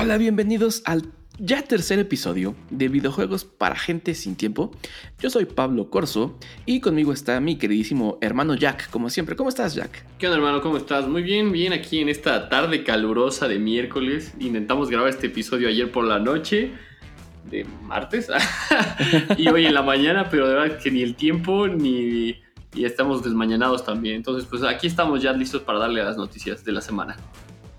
Hola, 0.00 0.16
bienvenidos 0.16 0.82
al 0.84 1.02
ya 1.40 1.62
tercer 1.62 1.98
episodio 1.98 2.54
de 2.70 2.86
videojuegos 2.86 3.44
para 3.44 3.74
gente 3.74 4.14
sin 4.14 4.36
tiempo. 4.36 4.70
Yo 5.18 5.28
soy 5.28 5.44
Pablo 5.44 5.90
Corso 5.90 6.38
y 6.66 6.78
conmigo 6.78 7.12
está 7.12 7.40
mi 7.40 7.58
queridísimo 7.58 8.16
hermano 8.20 8.54
Jack, 8.54 8.90
como 8.90 9.10
siempre. 9.10 9.34
¿Cómo 9.34 9.48
estás, 9.48 9.74
Jack? 9.74 10.04
¿Qué 10.16 10.28
onda, 10.28 10.36
hermano? 10.36 10.60
¿Cómo 10.60 10.76
estás? 10.76 11.08
Muy 11.08 11.22
bien, 11.22 11.50
bien 11.50 11.72
aquí 11.72 11.98
en 11.98 12.08
esta 12.08 12.48
tarde 12.48 12.84
calurosa 12.84 13.48
de 13.48 13.58
miércoles. 13.58 14.34
Intentamos 14.38 14.88
grabar 14.88 15.08
este 15.08 15.26
episodio 15.26 15.66
ayer 15.66 15.90
por 15.90 16.04
la 16.04 16.20
noche, 16.20 16.74
de 17.50 17.66
martes, 17.82 18.28
y 19.36 19.48
hoy 19.48 19.66
en 19.66 19.74
la 19.74 19.82
mañana, 19.82 20.28
pero 20.30 20.46
de 20.46 20.54
verdad 20.54 20.78
que 20.78 20.92
ni 20.92 21.02
el 21.02 21.16
tiempo 21.16 21.66
ni 21.66 22.36
y 22.72 22.84
estamos 22.84 23.24
desmañanados 23.24 23.84
también. 23.84 24.14
Entonces, 24.14 24.46
pues 24.48 24.62
aquí 24.62 24.86
estamos 24.86 25.20
ya 25.20 25.32
listos 25.32 25.62
para 25.62 25.80
darle 25.80 26.04
las 26.04 26.16
noticias 26.16 26.64
de 26.64 26.70
la 26.70 26.82
semana. 26.82 27.16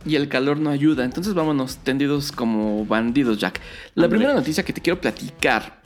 Y 0.05 0.15
el 0.15 0.29
calor 0.29 0.59
no 0.59 0.69
ayuda, 0.69 1.03
entonces 1.03 1.33
vámonos 1.33 1.77
tendidos 1.77 2.31
como 2.31 2.85
bandidos, 2.85 3.37
Jack. 3.37 3.59
La 3.95 4.07
primera 4.07 4.33
noticia 4.33 4.63
que 4.63 4.71
te 4.71 4.81
quiero 4.81 5.01
platicar 5.01 5.81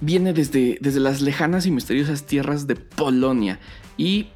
viene 0.00 0.32
desde, 0.32 0.78
desde 0.80 1.00
las 1.00 1.20
lejanas 1.20 1.66
y 1.66 1.70
misteriosas 1.70 2.24
tierras 2.24 2.66
de 2.66 2.76
Polonia. 2.76 3.58
Y 3.96 4.28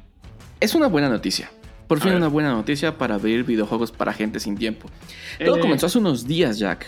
es 0.59 0.75
una 0.75 0.87
buena 0.87 1.09
noticia. 1.09 1.49
Por 1.87 1.99
fin 1.99 2.13
una 2.13 2.27
buena 2.27 2.51
noticia 2.51 2.97
para 2.97 3.17
ver 3.17 3.43
videojuegos 3.43 3.91
para 3.91 4.11
gente 4.11 4.39
sin 4.39 4.57
tiempo. 4.57 4.89
Todo 5.43 5.57
eh. 5.57 5.59
comenzó 5.59 5.85
hace 5.85 5.99
unos 5.99 6.25
días, 6.25 6.57
Jack, 6.57 6.87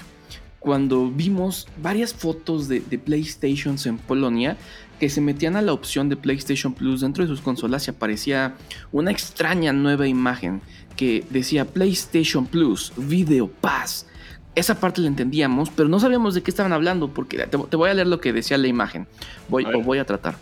cuando 0.60 1.10
vimos 1.10 1.68
varias 1.82 2.14
fotos 2.14 2.68
de, 2.68 2.80
de 2.80 2.98
PlayStations 2.98 3.86
en 3.86 3.98
Polonia 3.98 4.58
que 5.00 5.10
se 5.10 5.22
metían 5.22 5.56
a 5.56 5.62
la 5.62 5.74
opción 5.74 6.10
de 6.10 6.16
PlayStation 6.16 6.74
Plus 6.74 7.02
dentro 7.02 7.24
de 7.24 7.30
sus 7.30 7.42
consolas 7.42 7.88
y 7.88 7.92
aparecía 7.92 8.56
una 8.92 9.12
extraña 9.12 9.74
nueva 9.74 10.08
imagen 10.08 10.62
que 10.96 11.24
decía 11.30 11.66
PlayStation 11.66 12.46
Plus, 12.46 12.92
Video 12.98 13.48
Pass. 13.48 14.08
Esa 14.56 14.80
parte 14.80 15.02
la 15.02 15.08
entendíamos, 15.08 15.70
pero 15.70 15.88
no 15.88 16.00
sabíamos 16.00 16.34
de 16.34 16.42
qué 16.42 16.50
estaban 16.50 16.74
hablando 16.74 17.14
porque 17.14 17.38
te, 17.46 17.58
voy 17.58 17.90
a 17.90 17.94
leer 17.94 18.08
lo 18.08 18.20
que 18.20 18.34
decía 18.34 18.58
la 18.58 18.68
imagen. 18.68 19.08
Voy, 19.50 19.66
o 19.66 19.82
voy 19.84 20.00
a 20.00 20.06
tratar. 20.06 20.36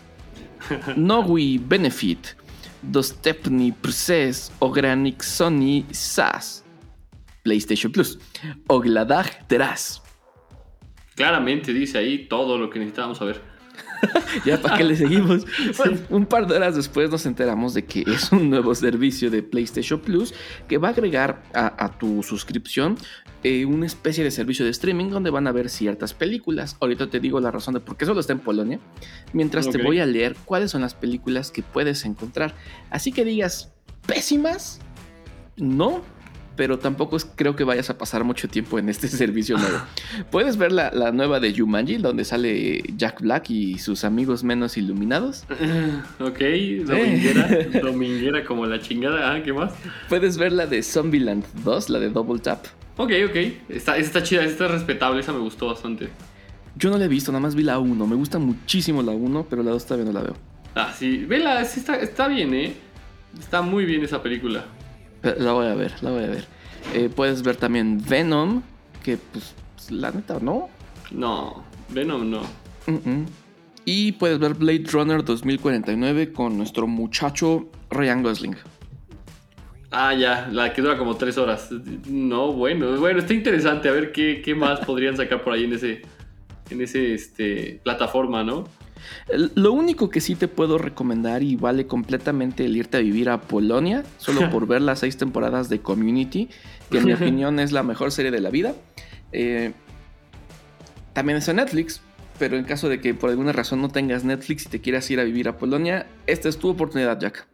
Nowi 0.96 1.58
Benefit, 1.58 2.28
Dostepny 2.80 3.72
Process, 3.72 4.50
Ogranic 4.58 5.22
Sony 5.22 5.84
SAS, 5.90 6.64
PlayStation 7.42 7.92
Plus, 7.92 8.18
Ogladag 8.68 9.46
Teras. 9.48 10.02
Claramente 11.16 11.72
dice 11.72 11.98
ahí 11.98 12.28
todo 12.28 12.58
lo 12.58 12.70
que 12.70 12.78
necesitábamos 12.78 13.18
saber. 13.18 13.40
ya 14.44 14.60
para 14.60 14.76
qué 14.76 14.84
le 14.84 14.96
seguimos. 14.96 15.46
un 16.10 16.26
par 16.26 16.46
de 16.46 16.56
horas 16.56 16.76
después 16.76 17.10
nos 17.10 17.26
enteramos 17.26 17.74
de 17.74 17.84
que 17.84 18.04
es 18.06 18.30
un 18.32 18.50
nuevo 18.50 18.74
servicio 18.74 19.30
de 19.30 19.42
PlayStation 19.42 19.98
Plus 20.00 20.34
que 20.68 20.78
va 20.78 20.88
a 20.88 20.90
agregar 20.92 21.42
a, 21.54 21.98
tu 21.98 22.22
suscripción 22.22 22.96
eh, 23.42 23.64
una 23.64 23.86
especie 23.86 24.24
de 24.24 24.30
servicio 24.30 24.64
de 24.64 24.70
streaming 24.70 25.06
donde 25.10 25.30
van 25.30 25.46
a 25.46 25.52
ver 25.52 25.70
ciertas 25.70 26.14
películas. 26.14 26.76
Ahorita 26.80 27.08
te 27.08 27.20
digo 27.20 27.40
la 27.40 27.50
razón 27.50 27.74
de 27.74 27.80
por 27.80 27.96
qué 27.96 28.04
solo 28.04 28.20
está 28.20 28.32
en 28.32 28.40
Polonia, 28.40 28.78
mientras 29.32 29.70
te 29.70 29.82
voy 29.82 30.00
a 30.00 30.06
leer 30.06 30.36
cuáles 30.44 30.70
son 30.70 30.82
las 30.82 30.94
películas 30.94 31.50
que 31.50 31.62
puedes 31.62 32.04
encontrar. 32.04 32.54
Así 32.90 33.12
que 33.12 33.24
digas, 33.24 33.72
pésimas, 34.06 34.80
no, 35.56 36.02
pero 36.56 36.78
tampoco 36.78 37.16
creo 37.34 37.54
que 37.54 37.64
vayas 37.64 37.90
a 37.90 37.98
pasar 37.98 38.24
mucho 38.24 38.48
tiempo 38.48 38.78
en 38.78 38.88
este 38.88 39.08
servicio 39.08 39.58
nuevo. 39.58 39.78
Puedes 40.30 40.56
ver 40.56 40.72
la, 40.72 40.90
nueva 41.12 41.40
de 41.40 41.56
Jumanji, 41.56 41.96
donde 41.96 42.24
sale 42.24 42.82
Jack 42.96 43.20
Black 43.20 43.50
y 43.50 43.78
sus 43.78 44.04
amigos 44.04 44.42
menos 44.42 44.76
iluminados. 44.76 45.44
ok, 46.20 46.40
dominguera, 46.84 47.48
dominguera 47.82 48.44
como 48.44 48.66
la 48.66 48.80
chingada. 48.80 49.32
Ah, 49.32 49.42
¿qué 49.42 49.52
más? 49.52 49.72
Puedes 50.08 50.36
ver 50.38 50.52
la 50.52 50.66
de 50.66 50.82
Zombieland 50.82 51.44
2, 51.64 51.90
la 51.90 51.98
de 52.00 52.10
Double 52.10 52.40
Tap. 52.40 52.64
Ok, 52.96 53.12
ok. 53.28 53.36
Está, 53.68 53.96
está 53.98 54.22
chida, 54.22 54.44
está 54.44 54.68
respetable, 54.68 55.20
esa 55.20 55.32
me 55.32 55.40
gustó 55.40 55.66
bastante. 55.66 56.08
Yo 56.76 56.90
no 56.90 56.98
la 56.98 57.04
he 57.06 57.08
visto, 57.08 57.32
nada 57.32 57.40
más 57.40 57.54
vi 57.54 57.62
la 57.62 57.78
1. 57.78 58.06
Me 58.06 58.16
gusta 58.16 58.38
muchísimo 58.38 59.02
la 59.02 59.12
1, 59.12 59.46
pero 59.48 59.62
la 59.62 59.70
2 59.70 59.84
todavía 59.84 60.06
no 60.06 60.18
la 60.18 60.24
veo. 60.24 60.36
Ah, 60.74 60.92
sí. 60.96 61.24
Vela, 61.24 61.64
sí 61.64 61.80
está, 61.80 61.96
está 61.96 62.28
bien, 62.28 62.54
¿eh? 62.54 62.74
Está 63.38 63.62
muy 63.62 63.84
bien 63.84 64.02
esa 64.02 64.22
película. 64.22 64.64
La 65.38 65.52
voy 65.52 65.66
a 65.66 65.74
ver, 65.74 65.92
la 66.02 66.10
voy 66.10 66.24
a 66.24 66.28
ver. 66.28 66.44
Eh, 66.94 67.10
puedes 67.14 67.42
ver 67.42 67.56
también 67.56 68.02
Venom, 68.06 68.62
que 69.02 69.16
pues 69.16 69.54
la 69.90 70.10
neta, 70.10 70.38
¿no? 70.40 70.68
No, 71.10 71.64
Venom 71.88 72.30
no. 72.30 72.42
Y 73.84 74.12
puedes 74.12 74.38
ver 74.38 74.54
Blade 74.54 74.84
Runner 74.90 75.24
2049 75.24 76.32
con 76.32 76.56
nuestro 76.56 76.86
muchacho 76.86 77.68
Ryan 77.90 78.22
Gosling. 78.22 78.56
Ah, 79.90 80.14
ya, 80.14 80.48
la 80.50 80.72
que 80.72 80.82
dura 80.82 80.98
como 80.98 81.16
tres 81.16 81.38
horas. 81.38 81.70
No, 82.08 82.52
bueno, 82.52 82.98
bueno, 82.98 83.20
está 83.20 83.34
interesante. 83.34 83.88
A 83.88 83.92
ver 83.92 84.12
qué, 84.12 84.42
qué 84.44 84.54
más 84.54 84.80
podrían 84.80 85.16
sacar 85.16 85.42
por 85.42 85.52
ahí 85.52 85.64
en 85.64 85.72
ese, 85.72 86.02
en 86.70 86.80
ese 86.80 87.14
este, 87.14 87.80
plataforma, 87.82 88.42
¿no? 88.42 88.64
Lo 89.54 89.72
único 89.72 90.10
que 90.10 90.20
sí 90.20 90.34
te 90.34 90.48
puedo 90.48 90.78
recomendar 90.78 91.42
y 91.42 91.56
vale 91.56 91.86
completamente 91.86 92.64
el 92.64 92.76
irte 92.76 92.96
a 92.96 93.00
vivir 93.00 93.28
a 93.28 93.40
Polonia, 93.40 94.04
solo 94.18 94.48
por 94.50 94.66
ver 94.66 94.82
las 94.82 95.00
seis 95.00 95.16
temporadas 95.16 95.68
de 95.68 95.80
Community, 95.80 96.48
que 96.90 96.98
en 96.98 97.06
mi 97.06 97.12
opinión 97.14 97.58
es 97.60 97.72
la 97.72 97.82
mejor 97.82 98.12
serie 98.12 98.30
de 98.30 98.40
la 98.40 98.50
vida. 98.50 98.74
Eh, 99.32 99.72
también 101.12 101.38
es 101.38 101.48
en 101.48 101.56
Netflix, 101.56 102.00
pero 102.38 102.56
en 102.56 102.64
caso 102.64 102.88
de 102.88 103.00
que 103.00 103.14
por 103.14 103.30
alguna 103.30 103.52
razón 103.52 103.80
no 103.80 103.88
tengas 103.88 104.24
Netflix 104.24 104.66
y 104.66 104.68
te 104.68 104.80
quieras 104.80 105.10
ir 105.10 105.20
a 105.20 105.24
vivir 105.24 105.48
a 105.48 105.56
Polonia, 105.56 106.06
esta 106.26 106.48
es 106.48 106.58
tu 106.58 106.68
oportunidad, 106.68 107.18
Jack. 107.18 107.46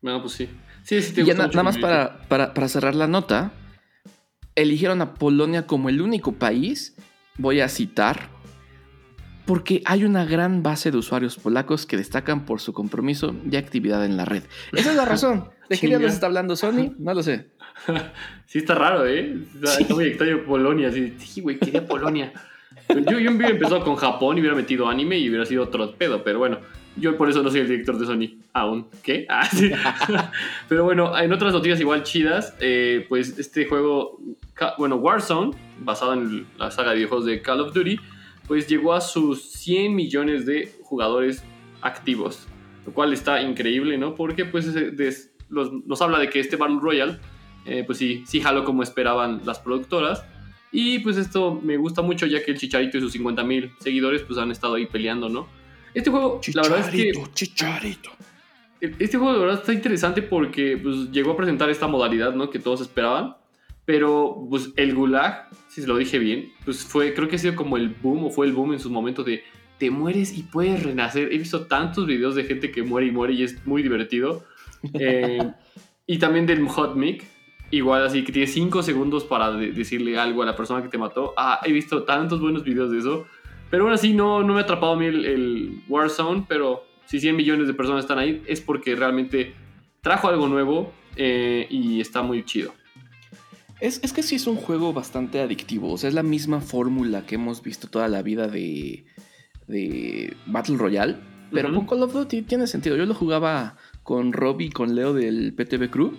Bueno, 0.00 0.22
pues 0.22 0.34
sí. 0.34 0.48
Sí, 0.82 1.02
sí, 1.02 1.12
te 1.12 1.20
y 1.20 1.26
nada 1.26 1.62
más 1.62 1.76
para, 1.76 2.22
para 2.28 2.68
cerrar 2.68 2.94
la 2.94 3.06
nota, 3.06 3.52
eligieron 4.54 5.02
a 5.02 5.14
Polonia 5.14 5.66
como 5.66 5.88
el 5.88 6.00
único 6.00 6.32
país, 6.32 6.96
voy 7.36 7.60
a 7.60 7.68
citar, 7.68 8.28
porque 9.50 9.82
hay 9.84 10.04
una 10.04 10.24
gran 10.24 10.62
base 10.62 10.92
de 10.92 10.96
usuarios 10.96 11.36
polacos 11.36 11.84
que 11.84 11.96
destacan 11.96 12.46
por 12.46 12.60
su 12.60 12.72
compromiso 12.72 13.34
y 13.50 13.56
actividad 13.56 14.04
en 14.04 14.16
la 14.16 14.24
red. 14.24 14.44
Esa 14.70 14.90
es 14.90 14.96
la 14.96 15.04
razón. 15.14 15.46
¿De 15.68 15.76
qué 15.76 15.88
les 15.98 16.12
está 16.12 16.26
hablando 16.26 16.54
Sony? 16.54 16.94
No 17.00 17.14
lo 17.14 17.20
sé. 17.24 17.48
Sí, 18.46 18.58
está 18.58 18.76
raro, 18.76 19.04
¿eh? 19.08 19.38
Está 19.60 19.92
muy 19.92 20.04
extraño 20.04 20.44
Polonia. 20.44 20.92
Sí, 20.92 21.40
güey, 21.40 21.58
quería 21.58 21.84
Polonia. 21.84 22.32
Yo, 22.90 23.18
yo 23.18 23.32
hubiera 23.32 23.48
empezado 23.48 23.82
con 23.82 23.96
Japón 23.96 24.36
y 24.36 24.40
hubiera 24.40 24.54
metido 24.54 24.88
anime 24.88 25.18
y 25.18 25.28
hubiera 25.28 25.44
sido 25.44 25.64
otro 25.64 25.96
pedo, 25.96 26.22
pero 26.22 26.38
bueno, 26.38 26.60
yo 26.94 27.16
por 27.16 27.28
eso 27.28 27.42
no 27.42 27.50
soy 27.50 27.62
el 27.62 27.68
director 27.68 27.98
de 27.98 28.06
Sony 28.06 28.38
aún. 28.52 28.86
¿Qué? 29.02 29.26
Ah, 29.28 29.46
sí. 29.46 29.72
pero 30.68 30.84
bueno, 30.84 31.18
en 31.18 31.32
otras 31.32 31.52
noticias 31.52 31.80
igual 31.80 32.04
chidas, 32.04 32.54
eh, 32.60 33.04
pues 33.08 33.36
este 33.36 33.66
juego, 33.66 34.20
bueno, 34.78 34.94
Warzone, 34.94 35.56
basado 35.80 36.12
en 36.12 36.46
la 36.56 36.70
saga 36.70 36.90
de 36.90 36.98
videojuegos 36.98 37.26
de 37.26 37.42
Call 37.42 37.62
of 37.62 37.74
Duty, 37.74 37.98
pues 38.50 38.66
llegó 38.66 38.94
a 38.94 39.00
sus 39.00 39.44
100 39.52 39.94
millones 39.94 40.44
de 40.44 40.74
jugadores 40.82 41.44
activos, 41.82 42.48
lo 42.84 42.92
cual 42.92 43.12
está 43.12 43.40
increíble, 43.42 43.96
¿no? 43.96 44.16
Porque 44.16 44.44
pues 44.44 44.66
nos 45.48 46.02
habla 46.02 46.18
de 46.18 46.28
que 46.28 46.40
este 46.40 46.56
Battle 46.56 46.80
Royale, 46.82 47.20
eh, 47.64 47.84
pues 47.86 47.98
sí, 47.98 48.24
sí 48.26 48.40
jaló 48.40 48.64
como 48.64 48.82
esperaban 48.82 49.42
las 49.44 49.60
productoras. 49.60 50.24
Y 50.72 50.98
pues 50.98 51.16
esto 51.16 51.60
me 51.62 51.76
gusta 51.76 52.02
mucho 52.02 52.26
ya 52.26 52.42
que 52.42 52.50
el 52.50 52.58
Chicharito 52.58 52.98
y 52.98 53.00
sus 53.00 53.12
50 53.12 53.44
mil 53.44 53.70
seguidores 53.78 54.22
pues 54.22 54.36
han 54.36 54.50
estado 54.50 54.74
ahí 54.74 54.86
peleando, 54.86 55.28
¿no? 55.28 55.46
Este 55.94 56.10
juego, 56.10 56.40
la 56.52 56.62
verdad 56.62 56.80
es 56.80 56.86
que... 56.88 57.12
Chicharito. 57.32 58.10
Este 58.80 59.16
juego 59.16 59.32
de 59.32 59.38
verdad 59.38 59.60
está 59.60 59.72
interesante 59.72 60.22
porque 60.22 60.76
pues, 60.76 61.12
llegó 61.12 61.30
a 61.30 61.36
presentar 61.36 61.70
esta 61.70 61.86
modalidad, 61.86 62.34
¿no? 62.34 62.50
Que 62.50 62.58
todos 62.58 62.80
esperaban. 62.80 63.36
Pero 63.90 64.46
pues 64.48 64.72
el 64.76 64.94
Gulag, 64.94 65.48
si 65.66 65.80
se 65.80 65.88
lo 65.88 65.96
dije 65.96 66.20
bien, 66.20 66.52
pues 66.64 66.84
fue, 66.84 67.12
creo 67.12 67.26
que 67.26 67.34
ha 67.34 67.38
sido 67.40 67.56
como 67.56 67.76
el 67.76 67.88
boom 67.88 68.26
o 68.26 68.30
fue 68.30 68.46
el 68.46 68.52
boom 68.52 68.72
en 68.72 68.78
su 68.78 68.88
momento 68.88 69.24
de 69.24 69.42
te 69.78 69.90
mueres 69.90 70.38
y 70.38 70.44
puedes 70.44 70.84
renacer. 70.84 71.32
He 71.32 71.38
visto 71.38 71.66
tantos 71.66 72.06
videos 72.06 72.36
de 72.36 72.44
gente 72.44 72.70
que 72.70 72.84
muere 72.84 73.08
y 73.08 73.10
muere 73.10 73.32
y 73.32 73.42
es 73.42 73.66
muy 73.66 73.82
divertido. 73.82 74.44
Eh, 74.94 75.52
y 76.06 76.18
también 76.18 76.46
del 76.46 76.66
Hot 76.66 76.96
Mic, 76.96 77.26
igual 77.70 78.02
así 78.02 78.24
que 78.24 78.32
tiene 78.32 78.46
5 78.46 78.82
segundos 78.82 79.24
para 79.24 79.52
decirle 79.52 80.18
algo 80.18 80.42
a 80.42 80.46
la 80.46 80.56
persona 80.56 80.82
que 80.82 80.88
te 80.88 80.96
mató. 80.96 81.34
Ah, 81.36 81.60
he 81.66 81.70
visto 81.70 82.04
tantos 82.04 82.40
buenos 82.40 82.64
videos 82.64 82.90
de 82.90 83.00
eso. 83.00 83.26
Pero 83.70 83.84
aún 83.84 83.92
así 83.92 84.14
no, 84.14 84.42
no 84.42 84.54
me 84.54 84.60
ha 84.60 84.62
atrapado 84.62 84.92
a 84.92 84.96
mí 84.96 85.04
el, 85.04 85.26
el 85.26 85.82
Warzone, 85.86 86.46
pero 86.48 86.84
si 87.04 87.20
100 87.20 87.36
millones 87.36 87.66
de 87.66 87.74
personas 87.74 88.04
están 88.04 88.18
ahí 88.18 88.42
es 88.46 88.62
porque 88.62 88.96
realmente 88.96 89.52
trajo 90.00 90.28
algo 90.28 90.48
nuevo 90.48 90.92
eh, 91.16 91.66
y 91.68 92.00
está 92.00 92.22
muy 92.22 92.44
chido. 92.44 92.72
Es, 93.80 94.12
que 94.12 94.22
sí 94.22 94.36
es 94.36 94.46
un 94.46 94.56
juego 94.56 94.92
bastante 94.92 95.40
adictivo. 95.40 95.92
O 95.92 95.98
sea, 95.98 96.08
es 96.08 96.14
la 96.14 96.22
misma 96.22 96.60
fórmula 96.60 97.24
que 97.26 97.36
hemos 97.36 97.62
visto 97.62 97.88
toda 97.88 98.08
la 98.08 98.22
vida 98.22 98.46
de, 98.48 99.04
de 99.66 100.36
Battle 100.46 100.76
Royale. 100.76 101.16
Pero 101.52 101.74
con 101.74 101.86
Call 101.86 102.02
of 102.02 102.12
Duty 102.12 102.42
tiene 102.42 102.66
sentido. 102.66 102.96
Yo 102.96 103.06
lo 103.06 103.14
jugaba 103.14 103.76
con 104.02 104.32
Rob 104.32 104.60
y 104.60 104.70
con 104.70 104.94
Leo 104.94 105.14
del 105.14 105.52
PTV 105.54 105.90
Crew. 105.90 106.12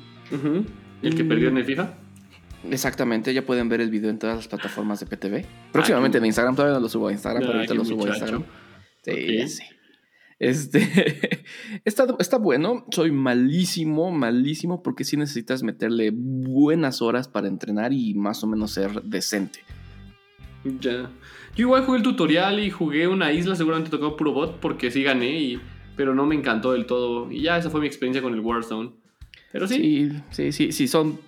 ¿El 1.02 1.16
que 1.16 1.24
perdió 1.24 1.50
en 1.50 1.58
el 1.58 1.66
FIFA? 1.66 1.94
Exactamente, 2.69 3.34
ya 3.34 3.44
pueden 3.44 3.69
ver 3.69 3.81
el 3.81 3.90
video 3.90 4.10
en 4.10 4.19
todas 4.19 4.36
las 4.36 4.48
plataformas 4.48 5.00
de 5.00 5.08
PTV. 5.08 5.46
Próximamente 5.72 6.18
ah, 6.18 6.19
en 6.19 6.25
Instagram, 6.25 6.56
todavía 6.56 6.75
no 6.75 6.81
lo 6.81 6.90
subo 6.90 7.08
a 7.08 7.12
Instagram, 7.12 7.42
pero 7.42 7.56
ahorita 7.56 7.74
lo 7.74 7.86
subo 7.86 8.06
a 8.06 8.10
Instagram. 8.10 8.44
Sí, 9.04 9.48
sí. 9.48 9.63
Este 10.42 11.46
está, 11.86 12.08
está 12.18 12.38
bueno. 12.38 12.84
Soy 12.90 13.12
malísimo, 13.12 14.10
malísimo, 14.10 14.82
porque 14.82 15.04
sí 15.04 15.16
necesitas 15.16 15.62
meterle 15.62 16.10
buenas 16.12 17.04
horas 17.04 17.28
para 17.28 17.48
entrenar 17.48 17.94
y 17.94 18.16
más 18.16 18.44
o 18.44 18.48
menos 18.48 18.72
ser 18.72 19.04
decente. 19.04 19.60
Ya. 20.80 21.12
Yo 21.56 21.68
igual 21.68 21.86
jugué 21.86 22.00
el 22.00 22.04
tutorial 22.04 22.60
y 22.60 22.72
jugué 22.72 23.08
una 23.08 23.32
isla, 23.32 23.56
seguramente 23.56 23.92
tocó 23.92 24.18
puro 24.18 24.34
bot, 24.34 24.60
porque 24.60 24.90
sí 24.90 25.04
gané, 25.04 25.40
y, 25.40 25.62
pero 25.96 26.16
no 26.16 26.26
me 26.26 26.34
encantó 26.34 26.72
del 26.72 26.88
todo. 26.88 27.32
Y 27.32 27.44
ya 27.44 27.58
esa 27.58 27.70
fue 27.70 27.80
mi 27.80 27.86
experiencia 27.86 28.24
con 28.24 28.34
el 28.34 28.40
Warzone. 28.40 28.94
Pero 29.52 29.68
sí. 29.68 29.76
Sí, 29.76 30.22
sí, 30.32 30.52
sí, 30.52 30.72
sí, 30.72 30.88
son 30.88 31.20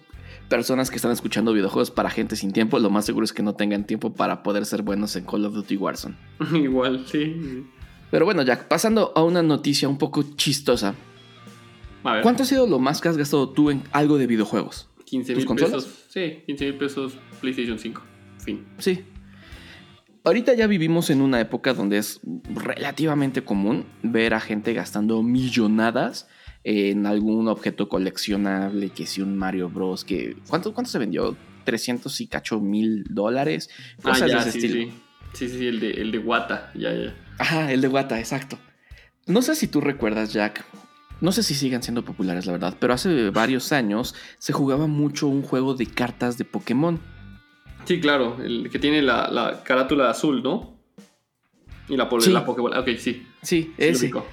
personas 0.49 0.89
que 0.89 0.95
están 0.95 1.11
escuchando 1.11 1.53
videojuegos 1.53 1.91
para 1.91 2.09
gente 2.09 2.35
sin 2.35 2.51
tiempo, 2.51 2.79
lo 2.79 2.89
más 2.89 3.05
seguro 3.05 3.25
es 3.25 3.33
que 3.33 3.43
no 3.43 3.53
tengan 3.53 3.85
tiempo 3.85 4.13
para 4.13 4.41
poder 4.41 4.65
ser 4.65 4.81
buenos 4.81 5.15
en 5.15 5.25
Call 5.25 5.45
of 5.45 5.53
Duty 5.53 5.77
Warzone. 5.77 6.15
igual, 6.55 7.05
sí. 7.05 7.63
Pero 8.13 8.25
bueno, 8.25 8.43
Jack, 8.43 8.67
pasando 8.67 9.11
a 9.15 9.23
una 9.23 9.41
noticia 9.41 9.89
un 9.89 9.97
poco 9.97 10.21
chistosa. 10.35 10.93
A 12.03 12.13
ver, 12.13 12.21
¿Cuánto 12.21 12.43
ha 12.43 12.45
sido 12.45 12.67
lo 12.67 12.77
más 12.77 13.01
que 13.01 13.07
has 13.09 13.17
gastado 13.17 13.49
tú 13.49 13.71
en 13.71 13.81
algo 13.91 14.19
de 14.19 14.27
videojuegos? 14.27 14.87
15 15.05 15.33
tus 15.33 15.49
mil 15.49 15.55
pesos. 15.55 16.05
Sí, 16.09 16.43
15 16.45 16.65
mil 16.65 16.75
pesos 16.75 17.17
PlayStation 17.41 17.79
5. 17.79 18.03
Fin. 18.37 18.67
Sí. 18.77 19.03
Ahorita 20.23 20.53
ya 20.53 20.67
vivimos 20.67 21.09
en 21.09 21.21
una 21.21 21.41
época 21.41 21.73
donde 21.73 21.97
es 21.97 22.19
relativamente 22.53 23.43
común 23.43 23.87
ver 24.03 24.35
a 24.35 24.39
gente 24.39 24.73
gastando 24.73 25.23
millonadas 25.23 26.27
en 26.63 27.07
algún 27.07 27.47
objeto 27.47 27.89
coleccionable, 27.89 28.91
que 28.91 29.07
si 29.07 29.23
un 29.23 29.35
Mario 29.35 29.71
Bros. 29.71 30.03
que 30.05 30.37
¿Cuánto, 30.47 30.71
cuánto 30.75 30.91
se 30.91 30.99
vendió? 30.99 31.35
300 31.63 32.21
y 32.21 32.27
cacho 32.27 32.59
mil 32.61 33.05
dólares. 33.09 33.71
Ah, 34.03 34.11
Cosas 34.11 34.29
ya, 34.29 34.43
de 34.43 34.49
ese 34.49 34.51
sí, 34.51 34.67
estilo. 34.67 34.91
sí. 34.91 34.93
Sí, 35.33 35.49
sí, 35.49 35.57
sí, 35.57 35.65
el 35.65 35.79
de, 35.79 35.89
el 35.93 36.11
de 36.11 36.19
Wata. 36.19 36.71
Ya, 36.75 36.93
ya. 36.93 37.15
Ajá, 37.39 37.71
el 37.71 37.81
de 37.81 37.87
Wata, 37.87 38.19
exacto. 38.19 38.57
No 39.25 39.41
sé 39.41 39.55
si 39.55 39.67
tú 39.67 39.81
recuerdas, 39.81 40.33
Jack. 40.33 40.63
No 41.21 41.31
sé 41.31 41.41
si 41.43 41.55
sigan 41.55 41.81
siendo 41.83 42.03
populares, 42.03 42.45
la 42.45 42.51
verdad, 42.53 42.75
pero 42.79 42.93
hace 42.93 43.29
varios 43.29 43.71
años 43.71 44.13
se 44.39 44.51
jugaba 44.51 44.87
mucho 44.87 45.27
un 45.27 45.41
juego 45.41 45.73
de 45.73 45.85
cartas 45.85 46.37
de 46.37 46.43
Pokémon. 46.45 46.99
Sí, 47.85 47.99
claro, 48.01 48.37
el 48.43 48.69
que 48.69 48.79
tiene 48.79 49.01
la, 49.01 49.29
la 49.29 49.63
carátula 49.63 50.09
azul, 50.09 50.43
¿no? 50.43 50.77
Y 51.87 51.95
la, 51.97 52.09
Sí. 52.19 52.31
la 52.31 52.45
Pokébola. 52.45 52.79
Ok, 52.79 52.87
sí. 52.97 53.25
Sí, 53.41 53.63
sí 53.63 53.73
ese. 53.77 54.05
ubico. 54.05 54.25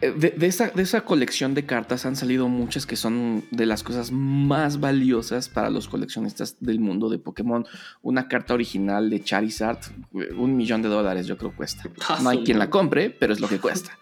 Eh, 0.00 0.12
De, 0.16 0.30
de 0.30 0.46
esa, 0.46 0.68
de 0.68 0.82
esa 0.82 1.00
colección 1.02 1.54
de 1.54 1.66
cartas 1.66 2.06
han 2.06 2.14
salido 2.16 2.48
muchas 2.48 2.86
que 2.86 2.96
son 2.96 3.44
de 3.50 3.66
las 3.66 3.82
cosas 3.82 4.12
más 4.12 4.80
valiosas 4.80 5.48
para 5.48 5.70
los 5.70 5.88
coleccionistas 5.88 6.56
del 6.60 6.80
mundo 6.80 7.08
de 7.08 7.18
Pokémon. 7.18 7.66
Una 8.02 8.28
carta 8.28 8.54
original 8.54 9.10
de 9.10 9.22
Charizard, 9.22 9.78
eh, 10.14 10.32
un 10.36 10.56
millón 10.56 10.82
de 10.82 10.88
dólares 10.88 11.26
yo 11.26 11.36
creo 11.36 11.54
cuesta. 11.54 11.84
Ah, 12.08 12.18
No 12.22 12.30
hay 12.30 12.44
quien 12.44 12.58
la 12.58 12.70
compre, 12.70 13.10
pero 13.10 13.32
es 13.32 13.40
lo 13.40 13.48
que 13.48 13.58
cuesta. 13.58 13.98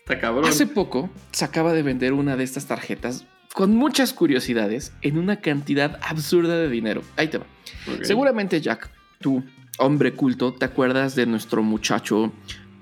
Está 0.00 0.18
cabrón. 0.18 0.46
Hace 0.46 0.66
poco 0.66 1.10
se 1.30 1.44
acaba 1.44 1.72
de 1.72 1.82
vender 1.82 2.12
una 2.12 2.36
de 2.36 2.44
estas 2.44 2.66
tarjetas 2.66 3.24
con 3.54 3.74
muchas 3.74 4.12
curiosidades 4.12 4.92
en 5.02 5.18
una 5.18 5.36
cantidad 5.40 5.98
absurda 6.02 6.56
de 6.56 6.68
dinero. 6.68 7.02
Ahí 7.16 7.28
te 7.28 7.38
va. 7.38 7.46
Seguramente, 8.02 8.60
Jack, 8.60 8.90
tú, 9.20 9.44
hombre 9.78 10.14
culto, 10.14 10.52
te 10.54 10.64
acuerdas 10.64 11.14
de 11.14 11.26
nuestro 11.26 11.62
muchacho 11.62 12.32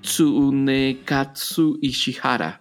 Tsunekatsu 0.03 1.79
Ishihara. 1.81 2.59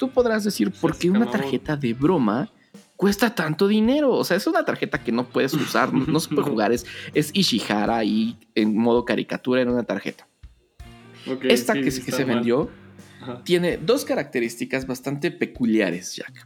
Tú 0.08 0.12
podrás 0.12 0.44
decir, 0.44 0.72
¿por 0.72 0.98
qué 0.98 1.10
una 1.10 1.30
tarjeta 1.30 1.76
de 1.78 1.94
broma 1.94 2.50
cuesta 2.98 3.34
tanto 3.34 3.68
dinero? 3.68 4.12
O 4.12 4.24
sea, 4.24 4.38
es 4.38 4.48
una 4.48 4.66
tarjeta 4.66 4.98
que 5.04 5.12
no 5.12 5.26
puedes 5.30 5.54
usar, 5.54 5.94
no, 5.94 6.06
no 6.06 6.20
se 6.20 6.30
puede 6.30 6.44
jugar, 6.50 6.72
es, 6.72 6.86
es 7.14 7.32
Ishihara 7.34 7.98
ahí 7.98 8.38
en 8.56 8.76
modo 8.78 9.06
caricatura 9.06 9.62
en 9.62 9.70
una 9.70 9.84
tarjeta. 9.84 10.28
Esta 11.44 11.74
sí, 11.74 11.82
que, 11.82 11.92
se- 11.92 12.02
que 12.04 12.10
está 12.12 12.18
se 12.18 12.26
mal. 12.26 12.36
vendió 12.36 12.70
Ajá. 13.22 13.42
tiene 13.46 13.78
dos 13.78 14.04
características 14.04 14.86
bastante 14.88 15.32
peculiares, 15.32 16.16
Jack. 16.18 16.46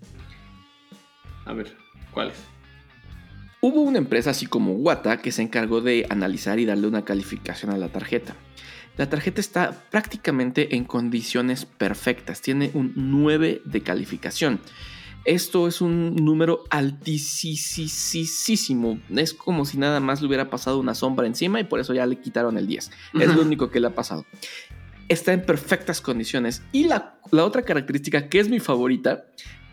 A 1.45 1.54
ver, 1.54 1.75
¿cuáles? 2.13 2.36
Hubo 3.59 3.81
una 3.81 3.98
empresa 3.98 4.30
así 4.30 4.45
como 4.45 4.74
Wata 4.74 5.18
que 5.18 5.31
se 5.31 5.42
encargó 5.42 5.81
de 5.81 6.06
analizar 6.09 6.59
y 6.59 6.65
darle 6.65 6.88
una 6.88 7.04
calificación 7.04 7.71
a 7.71 7.77
la 7.77 7.88
tarjeta. 7.89 8.36
La 8.97 9.07
tarjeta 9.09 9.39
está 9.39 9.71
prácticamente 9.91 10.75
en 10.75 10.83
condiciones 10.83 11.65
perfectas, 11.65 12.41
tiene 12.41 12.71
un 12.73 12.94
9 12.95 13.61
de 13.63 13.81
calificación. 13.81 14.59
Esto 15.23 15.67
es 15.67 15.81
un 15.81 16.15
número 16.15 16.63
altísimo. 16.69 17.09
Es 19.15 19.33
como 19.33 19.65
si 19.65 19.77
nada 19.77 19.99
más 19.99 20.21
le 20.21 20.27
hubiera 20.27 20.49
pasado 20.49 20.79
una 20.79 20.95
sombra 20.95 21.27
encima 21.27 21.59
y 21.59 21.65
por 21.65 21.79
eso 21.79 21.94
ya 21.94 22.05
le 22.05 22.19
quitaron 22.19 22.57
el 22.57 22.65
10. 22.65 22.91
Es 23.19 23.35
lo 23.35 23.41
único 23.41 23.69
que 23.69 23.79
le 23.81 23.88
ha 23.88 23.94
pasado. 23.94 24.25
Está 25.09 25.33
en 25.33 25.45
perfectas 25.45 26.01
condiciones. 26.01 26.63
Y 26.71 26.85
la, 26.85 27.19
la 27.31 27.44
otra 27.44 27.63
característica 27.63 28.29
que 28.29 28.39
es 28.39 28.49
mi 28.49 28.59
favorita 28.59 29.25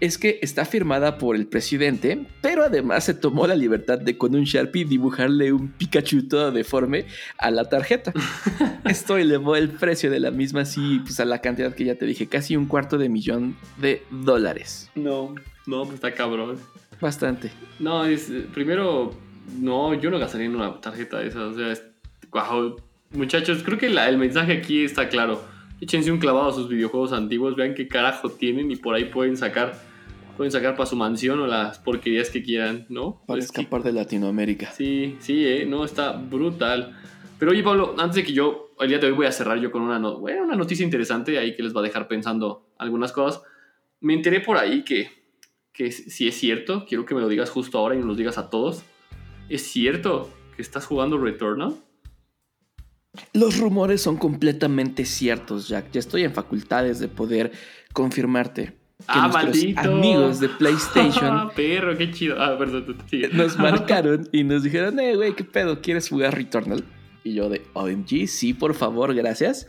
es 0.04 0.18
que 0.18 0.38
está 0.42 0.64
firmada 0.64 1.18
por 1.18 1.34
el 1.36 1.46
presidente, 1.46 2.26
pero 2.40 2.62
además 2.64 3.04
se 3.04 3.14
tomó 3.14 3.46
la 3.46 3.54
libertad 3.54 3.98
de 3.98 4.18
con 4.18 4.34
un 4.34 4.44
Sharpie 4.44 4.84
dibujarle 4.84 5.52
un 5.52 5.68
Pikachu 5.68 6.28
todo 6.28 6.52
deforme 6.52 7.06
a 7.38 7.50
la 7.50 7.68
tarjeta. 7.68 8.12
Esto 8.84 9.16
elevó 9.16 9.56
el 9.56 9.70
precio 9.70 10.10
de 10.10 10.20
la 10.20 10.30
misma 10.30 10.60
así, 10.62 11.00
pues 11.04 11.20
a 11.20 11.24
la 11.24 11.40
cantidad 11.40 11.74
que 11.74 11.84
ya 11.84 11.94
te 11.94 12.06
dije, 12.06 12.26
casi 12.26 12.56
un 12.56 12.66
cuarto 12.66 12.98
de 12.98 13.08
millón 13.08 13.56
de 13.78 14.02
dólares. 14.10 14.90
No, 14.94 15.34
no, 15.66 15.82
pues 15.84 15.94
está 15.94 16.12
cabrón. 16.12 16.58
Bastante. 17.00 17.50
No, 17.80 18.04
es, 18.04 18.30
eh, 18.30 18.46
primero, 18.52 19.14
no, 19.58 19.94
yo 19.94 20.10
no 20.10 20.18
gastaría 20.18 20.46
en 20.46 20.54
una 20.56 20.80
tarjeta 20.80 21.18
de 21.20 21.28
esas. 21.28 21.42
O 21.42 21.54
sea, 21.54 21.72
es, 21.72 21.82
guau, 22.30 22.76
muchachos, 23.10 23.62
creo 23.64 23.78
que 23.78 23.88
la- 23.88 24.08
el 24.08 24.18
mensaje 24.18 24.52
aquí 24.52 24.84
está 24.84 25.08
claro. 25.08 25.42
Échense 25.80 26.10
un 26.12 26.18
clavado 26.18 26.50
a 26.50 26.52
sus 26.54 26.68
videojuegos 26.68 27.12
antiguos, 27.12 27.56
vean 27.56 27.74
qué 27.74 27.88
carajo 27.88 28.30
tienen 28.30 28.70
y 28.70 28.76
por 28.76 28.94
ahí 28.94 29.06
pueden 29.06 29.36
sacar, 29.36 29.74
pueden 30.36 30.50
sacar 30.52 30.74
para 30.76 30.86
su 30.86 30.96
mansión 30.96 31.40
o 31.40 31.46
las 31.46 31.78
porquerías 31.78 32.30
que 32.30 32.42
quieran, 32.42 32.86
¿no? 32.88 33.22
Para 33.26 33.40
Es 33.40 33.50
que- 33.52 33.60
escapar 33.62 33.82
de 33.82 33.92
Latinoamérica. 33.92 34.70
Sí, 34.72 35.16
sí, 35.20 35.46
eh, 35.46 35.66
no, 35.66 35.84
está 35.84 36.12
brutal. 36.12 36.96
Pero 37.38 37.50
oye, 37.52 37.62
Pablo, 37.62 37.94
antes 37.98 38.16
de 38.16 38.24
que 38.24 38.32
yo, 38.32 38.74
el 38.80 38.88
día 38.88 38.98
de 38.98 39.06
hoy 39.06 39.12
voy 39.12 39.26
a 39.26 39.32
cerrar 39.32 39.58
yo 39.58 39.70
con 39.70 39.82
una, 39.82 39.98
no- 39.98 40.18
bueno, 40.18 40.42
una 40.44 40.56
noticia 40.56 40.84
interesante 40.84 41.38
ahí 41.38 41.54
que 41.56 41.62
les 41.62 41.74
va 41.74 41.80
a 41.80 41.84
dejar 41.84 42.08
pensando 42.08 42.68
algunas 42.78 43.12
cosas. 43.12 43.42
Me 44.00 44.14
enteré 44.14 44.40
por 44.40 44.56
ahí 44.56 44.82
que, 44.84 45.10
que 45.72 45.90
si 45.92 46.28
es 46.28 46.34
cierto, 46.36 46.84
quiero 46.88 47.04
que 47.06 47.14
me 47.14 47.20
lo 47.20 47.28
digas 47.28 47.50
justo 47.50 47.78
ahora 47.78 47.94
y 47.94 47.98
nos 47.98 48.06
lo 48.06 48.14
digas 48.14 48.38
a 48.38 48.50
todos. 48.50 48.82
¿Es 49.48 49.62
cierto 49.62 50.30
que 50.56 50.62
estás 50.62 50.86
jugando 50.86 51.18
Returnal? 51.18 51.74
Los 53.32 53.58
rumores 53.58 54.00
son 54.02 54.16
completamente 54.16 55.04
ciertos, 55.04 55.68
Jack. 55.68 55.90
Ya 55.92 56.00
estoy 56.00 56.24
en 56.24 56.32
facultades 56.32 56.98
de 56.98 57.08
poder 57.08 57.52
confirmarte 57.92 58.76
¡Ah, 59.06 59.28
maldito! 59.28 59.80
amigos 59.80 60.40
de 60.40 60.48
PlayStation 60.48 61.26
Ah, 61.36 61.50
perro, 61.56 61.96
qué 61.96 62.10
chido. 62.10 62.40
Ah, 62.40 62.56
perdón, 62.58 62.86
tú- 62.86 62.94
tú 62.94 63.04
sigue. 63.08 63.28
nos 63.32 63.58
marcaron 63.58 64.28
y 64.32 64.44
nos 64.44 64.62
dijeron, 64.62 64.98
eh, 65.00 65.14
güey, 65.16 65.34
¿qué 65.34 65.44
pedo? 65.44 65.80
¿Quieres 65.80 66.08
jugar 66.08 66.34
Returnal? 66.34 66.84
Y 67.22 67.34
yo 67.34 67.48
de 67.48 67.62
OMG, 67.72 68.26
sí, 68.28 68.52
por 68.54 68.74
favor, 68.74 69.14
gracias. 69.14 69.68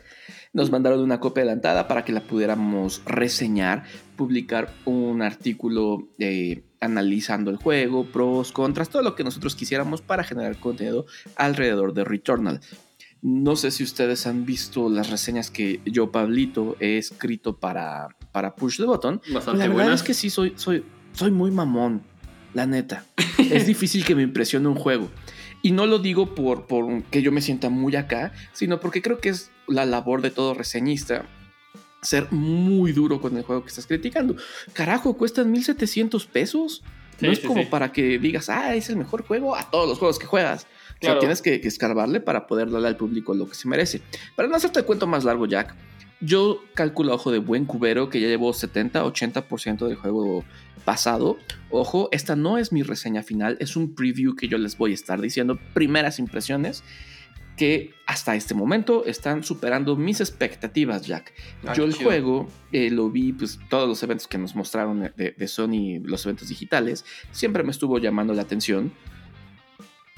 Nos 0.53 0.71
mandaron 0.71 0.99
una 1.01 1.19
copia 1.19 1.43
adelantada 1.43 1.87
para 1.87 2.05
que 2.05 2.11
la 2.13 2.21
pudiéramos 2.21 3.01
reseñar, 3.05 3.83
publicar 4.15 4.71
un 4.85 5.21
artículo 5.21 6.07
eh, 6.19 6.63
analizando 6.79 7.51
el 7.51 7.57
juego, 7.57 8.05
pros, 8.05 8.51
contras, 8.53 8.89
todo 8.89 9.01
lo 9.01 9.15
que 9.15 9.23
nosotros 9.25 9.55
quisiéramos 9.55 10.01
para 10.01 10.23
generar 10.23 10.57
contenido 10.57 11.05
alrededor 11.35 11.93
de 11.93 12.03
Returnal. 12.05 12.61
No 13.21 13.55
sé 13.55 13.71
si 13.71 13.83
ustedes 13.83 14.27
han 14.27 14.45
visto 14.45 14.87
las 14.89 15.09
reseñas 15.09 15.49
que 15.49 15.79
yo, 15.85 16.11
Pablito, 16.11 16.77
he 16.79 16.97
escrito 16.97 17.57
para, 17.57 18.09
para 18.35 18.53
Push 18.53 18.79
the 18.79 18.83
Button. 18.83 19.21
Bastante 19.31 19.59
la 19.59 19.67
verdad 19.67 19.73
buenas. 19.73 20.01
es 20.01 20.03
que 20.05 20.13
sí, 20.13 20.29
soy, 20.29 20.51
soy, 20.57 20.83
soy 21.13 21.31
muy 21.31 21.51
mamón, 21.51 22.03
la 22.53 22.65
neta. 22.65 23.05
es 23.37 23.65
difícil 23.65 24.03
que 24.03 24.13
me 24.13 24.23
impresione 24.23 24.67
un 24.67 24.75
juego. 24.75 25.09
Y 25.61 25.71
no 25.71 25.85
lo 25.85 25.99
digo 25.99 26.35
por, 26.35 26.67
por 26.67 27.01
que 27.03 27.21
yo 27.21 27.31
me 27.31 27.39
sienta 27.39 27.69
muy 27.69 27.95
acá, 27.95 28.33
sino 28.51 28.81
porque 28.81 29.01
creo 29.01 29.19
que 29.19 29.29
es 29.29 29.51
la 29.69 29.85
labor 29.85 30.21
de 30.21 30.31
todo 30.31 30.53
reseñista 30.53 31.25
ser 32.01 32.29
muy 32.33 32.91
duro 32.91 33.21
con 33.21 33.37
el 33.37 33.43
juego 33.43 33.63
que 33.63 33.69
estás 33.69 33.87
criticando. 33.87 34.35
Carajo, 34.73 35.15
cuestan 35.15 35.49
1700 35.53 36.25
pesos. 36.25 36.83
no 37.21 37.31
es 37.31 37.39
como 37.39 37.69
para 37.69 37.93
que 37.93 38.19
digas, 38.19 38.49
ah, 38.49 38.75
es 38.75 38.89
el 38.89 38.97
mejor 38.97 39.25
juego 39.25 39.55
a 39.55 39.71
todos 39.71 39.87
los 39.87 39.97
juegos 39.97 40.19
que 40.19 40.25
juegas. 40.25 40.67
O 41.01 41.05
sea, 41.05 41.19
tienes 41.19 41.41
que, 41.41 41.61
que, 41.61 41.69
escarbarle 41.69 42.19
para 42.19 42.47
poder 42.47 42.69
darle 42.69 42.89
al 42.89 42.97
público 42.97 43.33
lo 43.33 43.47
que 43.47 43.55
se 43.55 43.69
merece. 43.69 44.01
Para 44.35 44.49
no 44.49 44.57
hacerte 44.57 44.79
el 44.79 44.85
cuento 44.85 45.07
más 45.07 45.23
largo, 45.23 45.45
Jack, 45.45 45.73
yo 46.21 46.63
calculo 46.73 47.13
ojo 47.13 47.31
de 47.31 47.39
buen 47.39 47.65
cubero 47.65 48.09
que 48.09 48.19
ya 48.19 48.27
llevo 48.27 48.53
70-80% 48.53 49.87
del 49.87 49.95
juego 49.95 50.43
pasado. 50.85 51.37
Ojo, 51.69 52.09
esta 52.11 52.35
no 52.35 52.57
es 52.57 52.71
mi 52.71 52.83
reseña 52.83 53.23
final, 53.23 53.57
es 53.59 53.75
un 53.75 53.95
preview 53.95 54.35
que 54.35 54.47
yo 54.47 54.57
les 54.57 54.77
voy 54.77 54.91
a 54.91 54.93
estar 54.93 55.19
diciendo, 55.19 55.59
primeras 55.73 56.19
impresiones 56.19 56.83
que 57.57 57.93
hasta 58.05 58.35
este 58.35 58.53
momento 58.53 59.05
están 59.05 59.43
superando 59.43 59.95
mis 59.95 60.19
expectativas, 60.19 61.05
Jack. 61.05 61.33
Ah, 61.65 61.73
yo 61.73 61.85
el 61.85 61.93
juego 61.93 62.49
eh, 62.71 62.91
lo 62.91 63.09
vi, 63.09 63.31
pues 63.31 63.59
todos 63.69 63.87
los 63.87 64.03
eventos 64.03 64.27
que 64.27 64.37
nos 64.37 64.55
mostraron 64.55 65.11
de, 65.15 65.31
de, 65.31 65.47
Sony, 65.47 65.99
los 66.03 66.25
eventos 66.25 66.49
digitales, 66.49 67.05
siempre 67.31 67.63
me 67.63 67.71
estuvo 67.71 67.97
llamando 67.97 68.33
la 68.33 68.41
atención. 68.41 68.91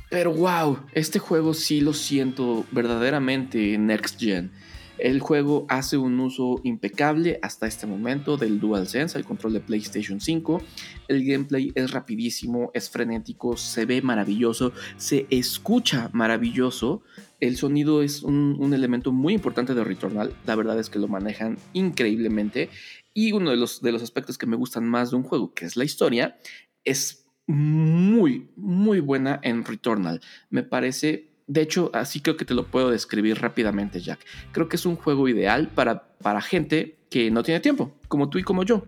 Pero 0.10 0.32
wow, 0.32 0.80
este 0.94 1.20
juego 1.20 1.54
sí 1.54 1.82
lo 1.82 1.94
siento 1.94 2.66
verdaderamente 2.72 3.78
next 3.78 4.20
gen. 4.20 4.52
El 4.98 5.20
juego 5.20 5.66
hace 5.70 5.98
un 5.98 6.20
uso 6.20 6.60
impecable 6.64 7.40
hasta 7.42 7.68
este 7.68 7.86
momento 7.86 8.36
del 8.36 8.60
DualSense, 8.60 9.18
el 9.18 9.26
control 9.26 9.54
de 9.54 9.60
PlayStation 9.60 10.20
5. 10.20 10.62
El 11.08 11.24
gameplay 11.24 11.72
es 11.76 11.92
rapidísimo, 11.92 12.72
es 12.74 12.90
frenético, 12.90 13.58
se 13.58 13.86
ve 13.86 14.02
maravilloso, 14.02 14.74
se 14.98 15.28
escucha 15.30 16.10
maravilloso. 16.14 17.04
El 17.40 17.58
sonido 17.58 18.02
es 18.02 18.24
un, 18.24 18.74
elemento 18.74 19.12
muy 19.12 19.34
importante 19.34 19.76
de 19.76 19.84
Returnal. 19.84 20.34
La 20.46 20.56
verdad 20.56 20.80
es 20.80 20.90
que 20.90 21.00
lo 21.00 21.08
manejan 21.08 21.58
increíblemente. 21.74 22.70
Y 23.14 23.32
uno 23.32 23.52
de 23.52 23.58
los, 23.58 23.82
de 23.82 23.92
los 23.92 24.02
aspectos 24.02 24.38
que 24.38 24.48
me 24.48 24.56
gustan 24.56 24.86
más 24.86 25.12
de 25.12 25.18
un 25.18 25.24
juego, 25.24 25.54
que 25.54 25.66
es 25.66 25.78
la 25.78 25.86
historia, 25.86 26.38
es 26.84 27.28
muy, 27.46 28.50
muy 28.56 29.00
buena 29.00 29.40
en 29.44 29.64
Returnal. 29.64 30.22
Me 30.50 30.64
parece 30.64 31.37
de 31.48 31.62
hecho, 31.62 31.90
así 31.94 32.20
creo 32.20 32.36
que 32.36 32.46
te 32.46 32.54
lo 32.54 32.68
puedo 32.68 32.92
describir 32.92 33.40
rápidamente, 33.42 34.02
Jack. 34.02 34.20
Creo 34.52 34.68
que 34.68 34.76
es 34.76 34.86
un 34.86 34.98
juego 34.98 35.30
ideal 35.30 35.70
para, 35.70 36.10
para 36.20 36.42
gente 36.42 36.98
que 37.10 37.32
no 37.32 37.42
tiene 37.42 37.62
tiempo, 37.62 37.96
como 38.10 38.30
tú 38.30 38.38
y 38.38 38.44
como 38.44 38.64
yo. 38.64 38.86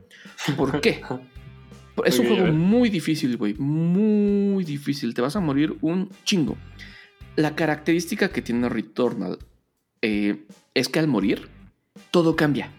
¿Por 0.58 0.82
qué? 0.82 1.02
es 2.06 2.20
un 2.20 2.28
juego 2.28 2.52
muy 2.52 2.90
difícil, 2.90 3.38
güey. 3.38 3.54
Muy 3.56 4.66
difícil. 4.66 5.14
Te 5.14 5.22
vas 5.22 5.38
a 5.38 5.40
morir 5.40 5.78
un 5.82 6.10
chingo. 6.26 6.58
La 7.38 7.56
característica 7.56 8.30
que 8.30 8.42
tiene 8.42 8.68
Returnal 8.68 9.40
eh, 10.02 10.46
es 10.74 10.90
que 10.90 11.00
al 11.00 11.08
morir, 11.08 11.48
todo 12.12 12.36
cambia. 12.36 12.72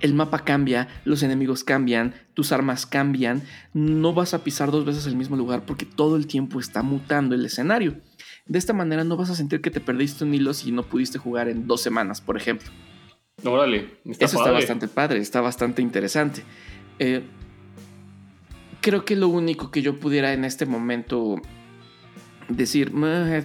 El 0.00 0.14
mapa 0.14 0.44
cambia, 0.44 0.88
los 1.04 1.22
enemigos 1.22 1.64
cambian, 1.64 2.14
tus 2.34 2.50
armas 2.52 2.86
cambian. 2.86 3.42
No 3.72 4.14
vas 4.14 4.34
a 4.34 4.42
pisar 4.42 4.72
dos 4.72 4.84
veces 4.84 5.06
el 5.06 5.16
mismo 5.16 5.36
lugar 5.36 5.64
porque 5.64 5.86
todo 5.86 6.16
el 6.16 6.26
tiempo 6.26 6.58
está 6.58 6.82
mutando 6.82 7.36
el 7.36 7.44
escenario. 7.44 7.96
De 8.48 8.58
esta 8.58 8.72
manera 8.72 9.04
no 9.04 9.16
vas 9.16 9.30
a 9.30 9.34
sentir 9.34 9.60
que 9.60 9.70
te 9.70 9.80
perdiste 9.80 10.24
un 10.24 10.34
hilo 10.34 10.54
si 10.54 10.72
no 10.72 10.82
pudiste 10.82 11.18
jugar 11.18 11.48
en 11.48 11.66
dos 11.66 11.82
semanas, 11.82 12.20
por 12.22 12.36
ejemplo. 12.36 12.70
Órale, 13.44 13.98
está 14.06 14.24
Eso 14.24 14.38
está 14.38 14.50
bastante 14.50 14.88
padre, 14.88 15.18
está 15.18 15.40
bastante 15.42 15.82
interesante. 15.82 16.42
Eh, 16.98 17.22
creo 18.80 19.04
que 19.04 19.16
lo 19.16 19.28
único 19.28 19.70
que 19.70 19.82
yo 19.82 20.00
pudiera 20.00 20.32
en 20.32 20.44
este 20.44 20.64
momento 20.64 21.40
decir, 22.48 22.90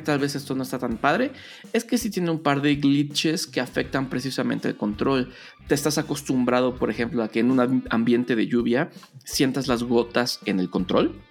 tal 0.05 0.19
vez 0.19 0.35
esto 0.35 0.55
no 0.55 0.63
está 0.63 0.79
tan 0.79 0.97
padre, 0.97 1.31
es 1.73 1.83
que 1.83 1.97
sí 1.97 2.09
tiene 2.09 2.31
un 2.31 2.41
par 2.41 2.61
de 2.61 2.75
glitches 2.75 3.45
que 3.45 3.59
afectan 3.59 4.09
precisamente 4.09 4.69
el 4.69 4.77
control. 4.77 5.33
Te 5.67 5.75
estás 5.75 5.97
acostumbrado, 5.97 6.75
por 6.75 6.89
ejemplo, 6.89 7.21
a 7.21 7.27
que 7.27 7.41
en 7.41 7.51
un 7.51 7.83
ambiente 7.89 8.37
de 8.37 8.47
lluvia 8.47 8.89
sientas 9.25 9.67
las 9.67 9.83
gotas 9.83 10.39
en 10.45 10.61
el 10.61 10.69
control 10.69 11.21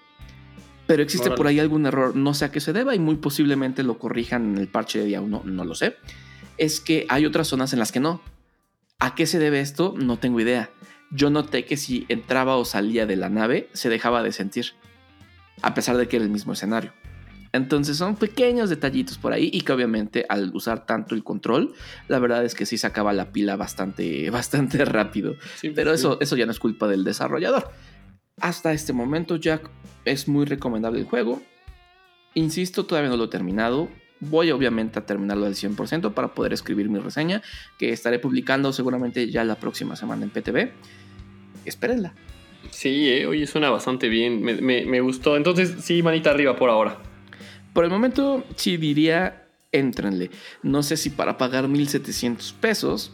pero 0.86 1.02
existe 1.02 1.30
por 1.30 1.46
ahí 1.46 1.58
algún 1.58 1.86
error, 1.86 2.16
no 2.16 2.34
sé 2.34 2.46
a 2.46 2.50
qué 2.50 2.60
se 2.60 2.72
deba 2.72 2.94
y 2.94 2.98
muy 2.98 3.16
posiblemente 3.16 3.82
lo 3.82 3.98
corrijan 3.98 4.52
en 4.52 4.58
el 4.58 4.68
parche 4.68 4.98
de 4.98 5.06
día 5.06 5.20
1, 5.20 5.42
no 5.44 5.64
lo 5.64 5.74
sé. 5.74 5.96
Es 6.58 6.80
que 6.80 7.06
hay 7.08 7.24
otras 7.24 7.48
zonas 7.48 7.72
en 7.72 7.78
las 7.78 7.92
que 7.92 8.00
no. 8.00 8.20
¿A 8.98 9.14
qué 9.14 9.26
se 9.26 9.38
debe 9.38 9.60
esto? 9.60 9.94
No 9.96 10.18
tengo 10.18 10.40
idea. 10.40 10.70
Yo 11.10 11.30
noté 11.30 11.64
que 11.64 11.76
si 11.76 12.06
entraba 12.08 12.56
o 12.56 12.64
salía 12.64 13.06
de 13.06 13.16
la 13.16 13.28
nave, 13.28 13.68
se 13.72 13.88
dejaba 13.88 14.22
de 14.22 14.32
sentir, 14.32 14.72
a 15.60 15.74
pesar 15.74 15.96
de 15.96 16.08
que 16.08 16.16
era 16.16 16.24
el 16.24 16.30
mismo 16.30 16.52
escenario. 16.52 16.92
Entonces 17.52 17.98
son 17.98 18.16
pequeños 18.16 18.70
detallitos 18.70 19.18
por 19.18 19.32
ahí 19.32 19.50
y 19.52 19.60
que 19.60 19.72
obviamente 19.72 20.24
al 20.28 20.50
usar 20.54 20.86
tanto 20.86 21.14
el 21.14 21.22
control, 21.22 21.74
la 22.08 22.18
verdad 22.18 22.44
es 22.44 22.54
que 22.54 22.64
sí 22.64 22.78
sacaba 22.78 23.12
la 23.12 23.30
pila 23.30 23.56
bastante, 23.56 24.30
bastante 24.30 24.84
rápido. 24.84 25.36
Pero 25.74 25.92
eso, 25.92 26.18
eso 26.20 26.36
ya 26.36 26.46
no 26.46 26.52
es 26.52 26.58
culpa 26.58 26.88
del 26.88 27.04
desarrollador. 27.04 27.70
Hasta 28.42 28.72
este 28.72 28.92
momento, 28.92 29.36
Jack, 29.36 29.70
es 30.04 30.26
muy 30.26 30.44
recomendable 30.46 30.98
el 30.98 31.06
juego. 31.06 31.40
Insisto, 32.34 32.84
todavía 32.84 33.08
no 33.08 33.16
lo 33.16 33.24
he 33.24 33.28
terminado. 33.28 33.88
Voy 34.18 34.50
obviamente 34.50 34.98
a 34.98 35.06
terminarlo 35.06 35.46
al 35.46 35.54
100% 35.54 36.12
para 36.12 36.34
poder 36.34 36.52
escribir 36.52 36.88
mi 36.88 36.98
reseña, 36.98 37.40
que 37.78 37.92
estaré 37.92 38.18
publicando 38.18 38.72
seguramente 38.72 39.30
ya 39.30 39.44
la 39.44 39.54
próxima 39.54 39.94
semana 39.94 40.24
en 40.24 40.30
PTV. 40.30 40.72
Espérenla. 41.64 42.14
Sí, 42.70 43.10
eh, 43.10 43.26
oye, 43.26 43.46
suena 43.46 43.70
bastante 43.70 44.08
bien. 44.08 44.42
Me, 44.42 45.00
gustó. 45.00 45.36
Entonces, 45.36 45.76
sí, 45.78 46.02
manita 46.02 46.30
arriba 46.30 46.56
por 46.56 46.68
ahora. 46.68 46.98
Por 47.72 47.84
el 47.84 47.90
momento, 47.90 48.44
sí 48.56 48.76
diría, 48.76 49.46
éntrenle. 49.70 50.30
No 50.64 50.82
sé 50.82 50.96
si 50.96 51.10
para 51.10 51.38
pagar 51.38 51.68
1700 51.68 52.54
pesos. 52.54 53.12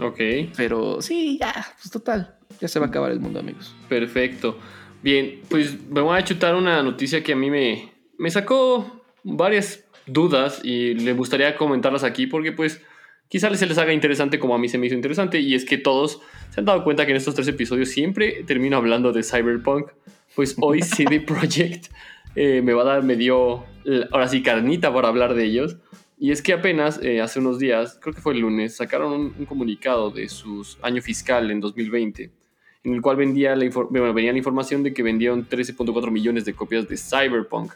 Ok. 0.00 0.18
Pero 0.56 1.00
sí, 1.00 1.38
ya, 1.40 1.52
pues 1.80 1.90
total. 1.90 2.36
Ya 2.60 2.68
se 2.68 2.78
va 2.78 2.86
a 2.86 2.88
acabar 2.88 3.12
el 3.12 3.20
mundo, 3.20 3.40
amigos. 3.40 3.74
Perfecto. 3.88 4.58
Bien, 5.02 5.40
pues 5.48 5.78
me 5.88 6.00
voy 6.00 6.18
a 6.18 6.24
chutar 6.24 6.54
una 6.54 6.82
noticia 6.82 7.22
que 7.22 7.32
a 7.32 7.36
mí 7.36 7.50
me, 7.50 7.92
me 8.18 8.30
sacó 8.30 9.04
varias 9.22 9.84
dudas 10.06 10.60
y 10.64 10.94
le 10.94 11.12
gustaría 11.12 11.56
comentarlas 11.56 12.04
aquí 12.04 12.26
porque 12.26 12.52
pues 12.52 12.80
quizás 13.28 13.58
se 13.58 13.66
les 13.66 13.78
haga 13.78 13.92
interesante 13.92 14.38
como 14.38 14.54
a 14.54 14.58
mí 14.58 14.68
se 14.68 14.78
me 14.78 14.86
hizo 14.86 14.94
interesante 14.94 15.40
y 15.40 15.54
es 15.54 15.64
que 15.64 15.78
todos 15.78 16.20
se 16.50 16.60
han 16.60 16.66
dado 16.66 16.84
cuenta 16.84 17.04
que 17.04 17.12
en 17.12 17.16
estos 17.16 17.34
tres 17.34 17.48
episodios 17.48 17.88
siempre 17.88 18.44
termino 18.46 18.76
hablando 18.76 19.12
de 19.12 19.22
Cyberpunk. 19.22 19.88
Pues 20.34 20.56
hoy 20.60 20.82
CD 20.82 21.20
Projekt 21.20 21.86
eh, 22.36 22.62
me 22.62 22.72
va 22.72 22.82
a 22.82 22.84
dar, 22.86 23.02
me 23.02 23.16
dio 23.16 23.64
ahora 24.12 24.28
sí 24.28 24.42
carnita 24.42 24.92
para 24.92 25.08
hablar 25.08 25.34
de 25.34 25.44
ellos. 25.44 25.76
Y 26.24 26.30
es 26.30 26.40
que 26.40 26.54
apenas 26.54 26.98
eh, 27.02 27.20
hace 27.20 27.38
unos 27.38 27.58
días, 27.58 27.98
creo 28.00 28.14
que 28.14 28.22
fue 28.22 28.32
el 28.32 28.40
lunes, 28.40 28.74
sacaron 28.74 29.34
un, 29.38 29.44
comunicado 29.44 30.10
de 30.10 30.30
su 30.30 30.66
año 30.80 31.02
fiscal 31.02 31.50
en 31.50 31.60
2020 31.60 32.30
en 32.82 32.94
el 32.94 33.02
cual 33.02 33.16
vendía 33.16 33.54
la 33.54 33.68
venía 33.90 34.32
la 34.32 34.38
información 34.38 34.82
de 34.82 34.94
que 34.94 35.02
vendieron 35.02 35.46
13.4 35.46 36.10
millones 36.10 36.46
de 36.46 36.54
copias 36.54 36.88
de 36.88 36.96
Cyberpunk. 36.96 37.74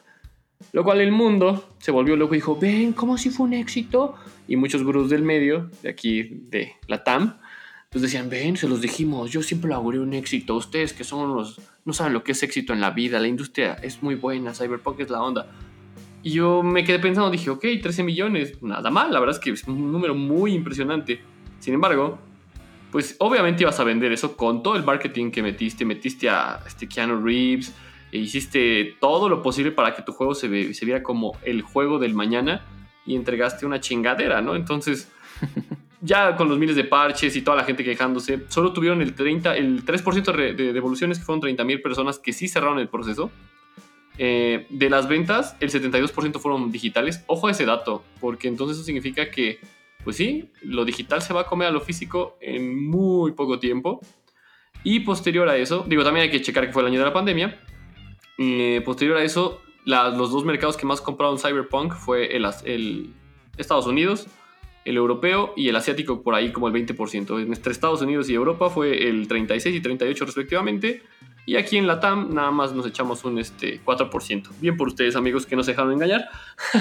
Lo 0.73 0.83
cual 0.83 1.03
el 1.03 1.13
mundo 1.13 1.69
se 1.79 1.91
volvió 1.91 2.17
loco 2.17 2.35
y 2.35 2.39
dijo, 2.39 2.57
ven, 2.57 2.95
¿cómo 2.95 3.19
si 3.19 3.29
fue 3.29 3.45
un 3.45 3.53
éxito? 3.53 4.15
Y 4.47 4.57
muchos 4.57 4.83
gurús 4.83 5.11
del 5.11 5.25
medio, 5.25 5.71
de 5.83 5.91
aquí, 5.91 6.23
de 6.49 6.73
la 6.87 7.05
TAM, 7.05 7.37
pues 7.91 8.01
decían, 8.01 8.31
ven, 8.31 8.57
se 8.57 8.67
los 8.67 8.81
dijimos, 8.81 9.31
yo 9.31 9.43
siempre 9.43 9.69
lo 9.69 9.77
auguré 9.77 9.99
un 9.99 10.15
éxito. 10.15 10.57
Ustedes 10.57 10.95
que 10.95 11.05
son 11.05 11.35
los, 11.35 11.61
no 11.85 11.93
saben 11.93 12.15
lo 12.15 12.25
que 12.25 12.33
es 12.33 12.43
éxito 12.43 12.73
en 12.73 12.81
la 12.81 12.93
vida, 12.93 13.21
la 13.21 13.29
industria 13.29 13.75
es 13.75 14.03
muy 14.03 14.15
buena, 14.15 14.55
Cyberpunk 14.55 15.01
es 15.01 15.11
la 15.11 15.23
onda. 15.23 15.51
Y 16.29 16.33
yo 16.33 16.63
me 16.63 16.85
quedé 16.85 16.99
pensando, 16.99 17.31
dije, 17.31 17.49
ok, 17.49 17.65
13 17.81 18.03
millones, 18.03 18.63
nada 18.63 18.91
mal, 18.91 19.11
la 19.11 19.19
verdad 19.19 19.35
es 19.35 19.41
que 19.41 19.51
es 19.51 19.65
un 19.67 19.91
número 19.91 20.15
muy 20.15 20.53
impresionante. 20.53 21.23
Sin 21.59 21.73
embargo, 21.73 22.19
pues 22.93 23.17
obviamente 23.19 23.63
ibas 23.63 23.81
a 23.81 23.85
vender 23.85 24.13
eso 24.13 24.37
con 24.37 24.63
todo 24.63 24.77
el 24.77 24.85
marketing 24.85 25.31
que 25.31 25.43
metiste, 25.43 25.87
metiste 25.87 26.29
a 26.29 26.61
este 26.67 26.87
Keanu 26.87 27.25
Reeves, 27.25 27.75
e 28.13 28.19
hiciste 28.19 28.97
todo 29.01 29.31
lo 29.31 29.43
posible 29.43 29.73
para 29.73 29.95
que 29.95 30.03
tu 30.03 30.13
juego 30.13 30.35
se, 30.35 30.49
viera 30.49 31.03
como 31.03 31.35
el 31.45 31.63
juego 31.63 31.99
del 31.99 32.13
mañana 32.13 32.61
y 33.07 33.17
entregaste 33.17 33.65
una 33.65 33.81
chingadera, 33.81 34.43
¿no? 34.43 34.55
Entonces, 34.55 35.11
ya 36.03 36.37
con 36.37 36.51
los 36.51 36.59
miles 36.59 36.77
de 36.77 36.85
parches 36.85 37.37
y 37.37 37.41
toda 37.41 37.57
la 37.57 37.65
gente 37.65 37.83
quejándose, 37.83 38.45
solo 38.49 38.75
tuvieron 38.75 39.01
el, 39.01 39.15
30, 39.15 39.57
el 39.57 39.83
3% 39.83 40.55
de 40.55 40.73
devoluciones, 40.75 41.19
que 41.19 41.25
fueron 41.25 41.41
30 41.41 41.65
mil 41.65 41.81
personas 41.81 42.19
que 42.19 42.35
sí 42.35 42.49
cerraron 42.49 42.79
el 42.79 42.89
proceso. 42.91 43.31
Eh, 44.19 44.67
de 44.69 44.91
las 44.91 45.09
ventas, 45.09 45.57
el 45.61 45.71
72% 45.71 46.39
fueron 46.41 46.71
digitales. 46.73 47.25
Ojo 47.27 47.47
a 47.49 47.53
ese 47.53 47.65
dato, 47.65 48.05
porque 48.21 48.49
entonces 48.49 48.77
eso 48.77 48.85
significa 48.85 49.31
que 49.31 49.61
pues 50.05 50.17
sí, 50.17 50.51
lo 50.63 50.85
digital 50.85 51.23
se 51.23 51.35
va 51.35 51.43
a 51.43 51.47
comer 51.47 51.69
a 51.69 51.71
lo 51.71 51.81
físico 51.81 52.39
en 52.41 52.89
muy 52.89 53.33
poco 53.33 53.59
tiempo. 53.59 54.01
Y 54.85 55.01
posterior 55.01 55.49
a 55.49 55.57
eso, 55.57 55.85
digo, 55.87 56.05
también 56.05 56.25
hay 56.25 56.31
que 56.31 56.41
checar 56.41 56.67
que 56.67 56.73
fue 56.73 56.83
el 56.83 56.89
año 56.89 56.99
de 56.99 57.05
la 57.05 57.13
pandemia. 57.13 57.61
Eh, 58.39 58.81
posterior 58.85 59.17
a 59.19 59.23
eso, 59.23 59.61
los 59.85 60.31
dos 60.31 60.45
mercados 60.45 60.77
que 60.77 60.87
más 60.87 61.01
compraron 61.01 61.39
Cyberpunk 61.39 61.95
fue 61.95 62.37
el, 62.37 62.47
el, 62.65 63.13
Estados 63.57 63.87
Unidos, 63.87 64.29
el 64.85 64.97
europeo 64.97 65.53
y 65.57 65.69
el 65.69 65.77
asiático 65.77 66.23
por 66.23 66.35
ahí 66.35 66.53
como 66.53 66.69
el 66.69 66.75
20%. 66.75 67.43
Entre 67.43 67.73
Estados 67.73 68.01
Unidos 68.01 68.31
y 68.31 68.35
Europa 68.35 68.71
fue 68.71 69.09
el 69.09 69.27
36 69.27 69.77
y 69.77 69.81
38 69.81 70.25
respectivamente. 70.25 71.03
Y 71.49 71.57
aquí 71.57 71.79
en 71.79 71.87
la 71.87 71.99
TAM 71.99 72.35
nada 72.35 72.51
más 72.51 72.75
nos 72.75 72.85
echamos 72.85 73.25
un 73.25 73.39
este, 73.39 73.81
4%. 73.83 74.49
Bien 74.61 74.77
por 74.77 74.89
ustedes 74.89 75.17
amigos 75.17 75.47
que 75.47 75.57
no 75.57 75.63
se 75.63 75.71
dejaron 75.71 75.95
engañar 75.95 76.29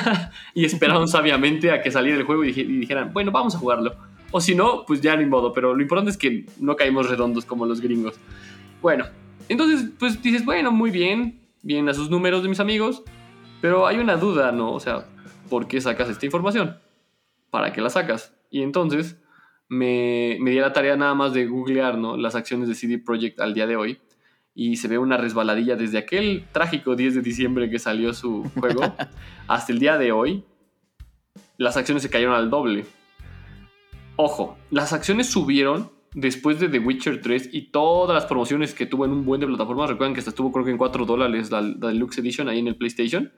y 0.54 0.66
esperaron 0.66 1.08
sabiamente 1.08 1.72
a 1.72 1.82
que 1.82 1.90
saliera 1.90 2.18
el 2.18 2.26
juego 2.26 2.44
y, 2.44 2.52
dijeran, 2.52 3.14
bueno, 3.14 3.32
vamos 3.32 3.56
a 3.56 3.60
jugarlo. 3.60 3.96
O 4.30 4.42
si 4.42 4.56
no, 4.56 4.84
pues 4.86 5.00
ya 5.00 5.16
ni 5.16 5.26
modo, 5.26 5.54
pero 5.54 5.74
lo 5.74 5.82
importante 5.82 6.12
es 6.12 6.18
que 6.18 6.48
no 6.60 6.76
caímos 6.76 7.10
redondos 7.10 7.46
como 7.46 7.66
los 7.66 7.80
gringos. 7.80 8.20
Bueno, 8.82 9.06
entonces 9.48 9.90
pues 9.98 10.22
dices, 10.22 10.44
bueno, 10.44 10.70
muy 10.70 10.92
bien, 10.92 11.48
bien 11.62 11.88
a 11.88 11.94
sus 11.94 12.10
números 12.10 12.44
de 12.44 12.50
mis 12.50 12.60
amigos, 12.60 13.04
pero 13.62 13.88
hay 13.88 14.00
una 14.00 14.18
duda, 14.18 14.52
¿no? 14.52 14.74
O 14.74 14.82
sea, 14.82 15.06
¿por 15.50 15.70
qué 15.70 15.80
sacas 15.80 16.10
esta 16.10 16.26
información? 16.26 16.78
¿Para 17.52 17.72
qué 17.72 17.80
la 17.80 17.90
sacas? 17.90 18.36
Y 18.52 18.64
entonces 18.64 19.18
me, 19.70 20.36
me 20.42 20.52
di 20.52 20.60
la 20.60 20.74
tarea 20.74 20.98
nada 20.98 21.14
más 21.14 21.32
de 21.32 21.46
googlear, 21.46 21.98
¿no? 21.98 22.18
Las 22.18 22.36
acciones 22.36 22.68
de 22.68 22.76
CD 22.76 22.98
Projekt 22.98 23.40
al 23.40 23.54
día 23.54 23.66
de 23.66 23.78
hoy 23.78 24.02
y 24.60 24.78
se 24.78 24.88
ve 24.88 24.98
una 24.98 25.18
resbaladilla 25.18 25.76
desde 25.76 26.00
aquel 26.00 26.46
trágico 26.52 26.96
10 26.96 27.14
de 27.14 27.22
diciembre 27.22 27.70
que 27.70 27.78
salió 27.78 28.12
su 28.12 28.44
juego 28.60 28.82
hasta 29.48 29.72
el 29.72 29.78
día 29.78 30.00
de 30.00 30.12
hoy. 30.12 30.44
Las 31.58 31.78
acciones 31.78 32.02
se 32.02 32.10
cayeron 32.10 32.34
al 32.34 32.50
doble. 32.50 32.84
Ojo, 34.16 34.58
las 34.72 34.94
acciones 34.94 35.28
subieron 35.28 35.92
después 36.16 36.60
de 36.60 36.70
The 36.70 36.80
Witcher 36.80 37.22
3 37.22 37.52
y 37.54 37.70
todas 37.70 38.16
las 38.16 38.26
promociones 38.26 38.74
que 38.74 38.88
tuvo 38.88 39.06
en 39.06 39.12
un 39.12 39.26
buen 39.26 39.40
de 39.40 39.46
plataformas. 39.46 39.92
Recuerden 39.92 40.16
que 40.16 40.22
hasta 40.22 40.32
estuvo 40.32 40.52
creo 40.52 40.66
que 40.66 40.72
en 40.72 40.78
4 40.80 41.06
dólares 41.06 41.52
la, 41.52 41.62
Deluxe 41.62 42.18
Edition 42.18 42.50
ahí 42.50 42.58
en 42.58 42.68
el 42.68 42.78
PlayStation. 42.78 43.32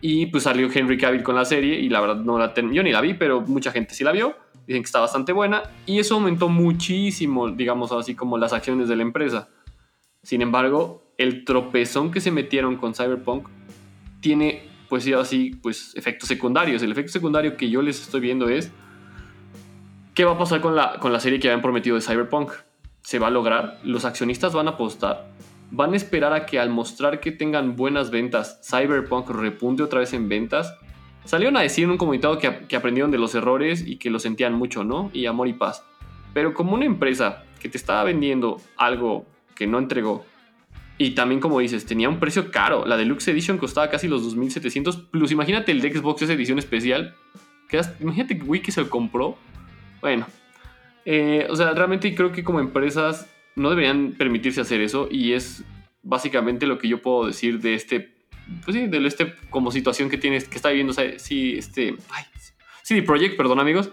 Y 0.00 0.24
pues 0.26 0.44
salió 0.44 0.70
Henry 0.72 0.96
Cavill 0.96 1.22
con 1.22 1.34
la 1.34 1.44
serie 1.44 1.78
y 1.78 1.90
la 1.90 2.00
verdad 2.00 2.16
no 2.16 2.38
la 2.38 2.54
yo 2.54 2.82
ni 2.82 2.92
la 2.92 3.02
vi, 3.02 3.12
pero 3.12 3.42
mucha 3.42 3.72
gente 3.72 3.94
sí 3.94 4.04
la 4.04 4.12
vio. 4.12 4.34
Dicen 4.66 4.82
que 4.82 4.86
está 4.86 5.00
bastante 5.00 5.32
buena 5.32 5.64
y 5.84 5.98
eso 5.98 6.14
aumentó 6.14 6.48
muchísimo, 6.48 7.50
digamos 7.50 7.92
así 7.92 8.14
como 8.14 8.38
las 8.38 8.54
acciones 8.54 8.88
de 8.88 8.96
la 8.96 9.02
empresa. 9.02 9.50
Sin 10.26 10.42
embargo, 10.42 11.04
el 11.18 11.44
tropezón 11.44 12.10
que 12.10 12.20
se 12.20 12.32
metieron 12.32 12.78
con 12.78 12.96
Cyberpunk 12.96 13.46
tiene, 14.18 14.68
pues 14.88 15.06
así, 15.12 15.54
pues 15.62 15.94
efectos 15.94 16.28
secundarios. 16.28 16.82
El 16.82 16.90
efecto 16.90 17.12
secundario 17.12 17.56
que 17.56 17.70
yo 17.70 17.80
les 17.80 18.02
estoy 18.02 18.22
viendo 18.22 18.48
es 18.48 18.72
qué 20.14 20.24
va 20.24 20.32
a 20.32 20.36
pasar 20.36 20.60
con 20.60 20.74
la, 20.74 20.98
con 20.98 21.12
la 21.12 21.20
serie 21.20 21.38
que 21.38 21.46
habían 21.46 21.62
prometido 21.62 21.94
de 21.94 22.02
Cyberpunk. 22.02 22.50
¿Se 23.02 23.20
va 23.20 23.28
a 23.28 23.30
lograr? 23.30 23.78
¿Los 23.84 24.04
accionistas 24.04 24.52
van 24.52 24.66
a 24.66 24.72
apostar? 24.72 25.28
¿Van 25.70 25.92
a 25.92 25.96
esperar 25.96 26.32
a 26.32 26.44
que 26.44 26.58
al 26.58 26.70
mostrar 26.70 27.20
que 27.20 27.30
tengan 27.30 27.76
buenas 27.76 28.10
ventas, 28.10 28.60
Cyberpunk 28.68 29.30
repunte 29.30 29.84
otra 29.84 30.00
vez 30.00 30.12
en 30.12 30.28
ventas? 30.28 30.74
Salieron 31.24 31.56
a 31.56 31.60
decir 31.60 31.84
en 31.84 31.92
un 31.92 31.98
comunicado 31.98 32.38
que, 32.38 32.66
que 32.66 32.74
aprendieron 32.74 33.12
de 33.12 33.18
los 33.18 33.36
errores 33.36 33.86
y 33.86 33.98
que 33.98 34.10
lo 34.10 34.18
sentían 34.18 34.54
mucho, 34.54 34.82
¿no? 34.82 35.08
Y 35.12 35.26
amor 35.26 35.46
y 35.46 35.52
paz. 35.52 35.84
Pero 36.34 36.52
como 36.52 36.74
una 36.74 36.84
empresa 36.84 37.44
que 37.60 37.68
te 37.68 37.78
estaba 37.78 38.02
vendiendo 38.02 38.60
algo 38.76 39.24
que 39.56 39.66
no 39.66 39.78
entregó. 39.78 40.24
Y 40.98 41.10
también, 41.10 41.40
como 41.40 41.58
dices, 41.60 41.84
tenía 41.84 42.08
un 42.08 42.20
precio 42.20 42.50
caro. 42.50 42.86
La 42.86 42.96
Deluxe 42.96 43.28
Edition 43.28 43.58
costaba 43.58 43.90
casi 43.90 44.08
los 44.08 44.22
2.700. 44.22 45.10
Plus, 45.10 45.32
imagínate 45.32 45.72
el 45.72 45.80
de 45.80 45.92
Xbox, 45.92 46.22
esa 46.22 46.32
edición 46.32 46.58
especial. 46.58 47.14
imagínate 48.00 48.38
que 48.38 48.44
Wiki 48.44 48.70
se 48.70 48.80
lo 48.80 48.88
compró. 48.88 49.36
Bueno, 50.00 50.26
eh, 51.04 51.46
o 51.50 51.56
sea, 51.56 51.72
realmente 51.72 52.14
creo 52.14 52.32
que 52.32 52.44
como 52.44 52.60
empresas 52.60 53.28
no 53.56 53.70
deberían 53.70 54.12
permitirse 54.12 54.60
hacer 54.60 54.80
eso. 54.80 55.08
Y 55.10 55.32
es 55.32 55.64
básicamente 56.02 56.66
lo 56.66 56.78
que 56.78 56.88
yo 56.88 57.02
puedo 57.02 57.26
decir 57.26 57.60
de 57.60 57.74
este. 57.74 58.14
Pues 58.64 58.76
sí, 58.76 58.86
de 58.86 59.04
este 59.06 59.34
como 59.50 59.72
situación 59.72 60.08
que 60.08 60.16
tienes, 60.16 60.48
que 60.48 60.56
está 60.56 60.70
viviendo. 60.70 60.94
O 60.96 61.00
este. 61.00 61.96
Ay, 62.10 62.24
CD 62.82 63.02
Projekt, 63.02 63.36
perdón, 63.36 63.60
amigos 63.60 63.90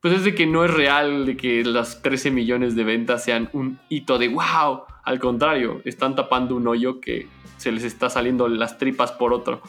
pues 0.00 0.14
es 0.14 0.24
de 0.24 0.34
que 0.34 0.46
no 0.46 0.64
es 0.64 0.72
real 0.72 1.26
de 1.26 1.36
que 1.36 1.64
las 1.64 2.02
13 2.02 2.30
millones 2.30 2.76
de 2.76 2.84
ventas 2.84 3.24
sean 3.24 3.50
un 3.52 3.78
hito 3.88 4.18
de 4.18 4.28
wow. 4.28 4.82
Al 5.04 5.18
contrario, 5.18 5.80
están 5.84 6.14
tapando 6.14 6.54
un 6.54 6.66
hoyo 6.68 7.00
que 7.00 7.26
se 7.56 7.72
les 7.72 7.84
está 7.84 8.08
saliendo 8.08 8.46
las 8.48 8.78
tripas 8.78 9.10
por 9.12 9.32
otro. 9.32 9.62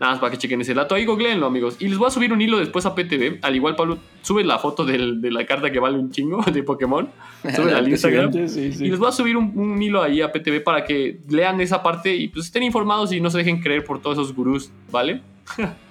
Nada 0.00 0.12
más 0.12 0.20
para 0.20 0.32
que 0.32 0.38
chequen 0.38 0.60
ese 0.60 0.74
dato. 0.74 0.94
Ahí 0.94 1.06
googleenlo, 1.06 1.46
amigos. 1.46 1.76
Y 1.78 1.88
les 1.88 1.96
voy 1.96 2.08
a 2.08 2.10
subir 2.10 2.32
un 2.32 2.40
hilo 2.40 2.58
después 2.58 2.84
a 2.84 2.94
PTV. 2.94 3.38
Al 3.40 3.54
igual, 3.54 3.76
Pablo, 3.76 3.98
sube 4.20 4.44
la 4.44 4.58
foto 4.58 4.84
de 4.84 4.98
la 5.30 5.46
carta 5.46 5.70
que 5.70 5.78
vale 5.78 5.98
un 5.98 6.10
chingo 6.10 6.42
de 6.42 6.62
Pokémon. 6.62 7.08
Sube 7.54 7.72
al 7.72 7.88
Instagram. 7.88 8.30
Y 8.34 8.88
les 8.88 8.98
voy 8.98 9.08
a 9.08 9.12
subir 9.12 9.36
un, 9.36 9.52
un, 9.54 9.80
hilo 9.80 10.02
ahí 10.02 10.20
a 10.20 10.32
PTV 10.32 10.62
para 10.62 10.84
que 10.84 11.20
lean 11.28 11.60
esa 11.60 11.82
parte 11.82 12.14
y 12.14 12.28
pues 12.28 12.46
estén 12.46 12.64
informados 12.64 13.12
y 13.12 13.20
no 13.20 13.30
se 13.30 13.38
dejen 13.38 13.62
creer 13.62 13.84
por 13.84 14.02
todos 14.02 14.18
esos 14.18 14.34
gurús, 14.34 14.70
¿vale? 14.90 15.22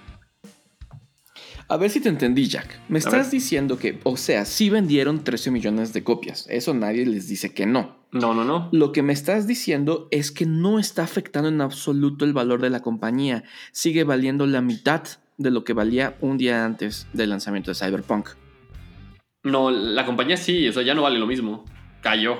A 1.67 1.78
ver 1.78 1.89
si 1.89 1.99
te 1.99 2.10
entendí, 2.10 2.47
Jack. 2.47 2.80
Me 2.89 2.99
estás 2.99 3.32
diciendo 3.32 3.80
que, 3.80 3.99
o 4.04 4.17
sea, 4.17 4.45
sí 4.45 4.69
vendieron 4.69 5.23
13 5.23 5.49
millones 5.49 5.93
de 5.93 6.04
copias. 6.04 6.45
Eso 6.49 6.75
nadie 6.75 7.06
les 7.08 7.28
dice 7.28 7.54
que 7.54 7.65
no. 7.65 7.95
No, 8.12 8.36
no, 8.36 8.43
no. 8.43 8.69
Lo 8.71 8.91
que 8.91 9.01
me 9.01 9.13
estás 9.13 9.47
diciendo 9.47 10.08
es 10.12 10.32
que 10.32 10.45
no 10.45 10.78
está 10.78 11.04
afectando 11.04 11.49
en 11.49 11.62
absoluto 11.62 12.23
el 12.23 12.34
valor 12.34 12.62
de 12.62 12.69
la 12.69 12.82
compañía. 12.82 13.43
Sigue 13.71 14.04
valiendo 14.04 14.45
la 14.45 14.62
mitad 14.62 15.04
de 15.38 15.49
lo 15.49 15.63
que 15.63 15.73
valía 15.73 16.17
un 16.21 16.38
día 16.38 16.65
antes 16.65 17.08
del 17.13 17.32
lanzamiento 17.32 17.71
de 17.71 17.75
Cyberpunk. 17.75 18.30
No, 19.43 19.71
la 19.71 20.06
compañía 20.06 20.38
sí, 20.38 20.67
o 20.67 20.71
sea, 20.71 20.84
ya 20.84 20.93
no 20.93 21.01
vale 21.01 21.17
lo 21.17 21.25
mismo. 21.25 21.65
Cayó. 22.01 22.38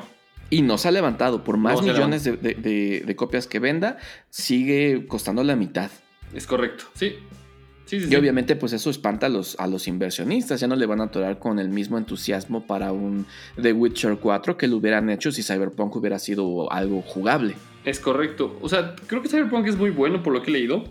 Y 0.52 0.62
no 0.62 0.78
se 0.78 0.90
ha 0.90 0.92
levantado. 0.92 1.44
Por 1.44 1.58
más 1.58 1.82
millones 1.82 2.24
de, 2.24 2.38
de 2.38 3.16
copias 3.16 3.48
que 3.48 3.58
venda, 3.58 3.98
sigue 4.30 5.08
costando 5.08 5.44
la 5.44 5.56
mitad. 5.56 5.90
Es 6.32 6.46
correcto, 6.46 6.86
sí 6.94 7.16
y 7.92 8.16
obviamente 8.16 8.56
pues 8.56 8.74
eso 8.74 8.90
espanta 8.90 9.28
a 9.28 9.30
los, 9.30 9.60
a 9.60 9.68
los 9.68 9.88
inversionistas, 9.88 10.60
ya 10.60 10.68
no 10.68 10.76
le 10.76 10.86
van 10.86 11.02
a 11.02 11.06
atorar 11.06 11.38
con 11.38 11.60
el 11.60 11.70
mismo 11.70 11.98
entusiasmo 11.98 12.66
para 12.66 12.92
un 12.92 13.26
The 13.62 13.74
Witcher 13.74 14.18
4 14.18 14.58
que 14.58 14.68
lo 14.68 14.78
hubieran 14.78 15.10
hecho 15.10 15.32
si 15.32 15.44
Cyberpunk 15.44 15.96
hubiera 15.96 16.18
sido 16.18 16.72
algo 16.72 17.02
jugable. 17.02 17.56
Es 17.84 18.00
correcto, 18.00 18.58
o 18.62 18.70
sea, 18.70 18.96
creo 19.06 19.22
que 19.22 19.30
Cyberpunk 19.30 19.68
es 19.68 19.78
muy 19.78 19.92
bueno 19.92 20.24
por 20.24 20.34
lo 20.34 20.42
que 20.42 20.50
he 20.50 20.54
leído, 20.54 20.84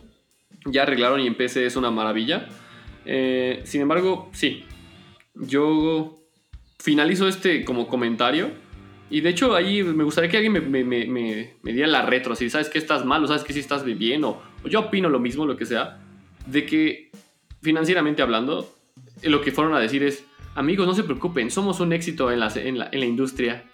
ya 0.66 0.82
arreglaron 0.82 1.20
y 1.20 1.26
en 1.26 1.34
PC 1.34 1.66
es 1.66 1.76
una 1.76 1.90
maravilla. 1.90 2.48
Eh, 3.04 3.60
sin 3.64 3.80
embargo, 3.80 4.30
sí, 4.32 4.64
yo 5.34 6.18
finalizo 6.78 7.26
este 7.28 7.64
como 7.64 7.88
comentario. 7.88 8.62
Y 9.10 9.20
de 9.20 9.28
hecho 9.28 9.54
ahí 9.54 9.82
me 9.82 10.02
gustaría 10.02 10.30
que 10.30 10.38
alguien 10.38 10.52
me, 10.52 10.60
me, 10.82 11.06
me, 11.62 11.72
diera 11.72 11.86
la 11.86 12.02
retro, 12.02 12.34
si 12.34 12.48
sabes 12.48 12.70
que 12.70 12.78
estás 12.78 13.04
mal 13.04 13.22
o 13.22 13.26
sabes 13.26 13.44
que 13.44 13.52
si 13.52 13.60
estás 13.60 13.84
bien 13.84 14.24
o, 14.24 14.40
o 14.64 14.68
yo 14.68 14.80
opino 14.80 15.10
lo 15.10 15.20
mismo, 15.20 15.44
lo 15.44 15.56
que 15.56 15.66
sea 15.66 16.03
de 16.46 16.66
que 16.66 17.10
financieramente 17.62 18.22
hablando, 18.22 18.68
lo 19.22 19.40
que 19.40 19.52
fueron 19.52 19.74
a 19.74 19.80
decir 19.80 20.02
es, 20.02 20.24
amigos, 20.54 20.86
no 20.86 20.94
se 20.94 21.04
preocupen, 21.04 21.50
somos 21.50 21.80
un 21.80 21.92
éxito 21.92 22.30
en 22.30 22.40
la, 22.40 22.52
en 22.54 22.78
la, 22.78 23.06
industria, 23.06 23.64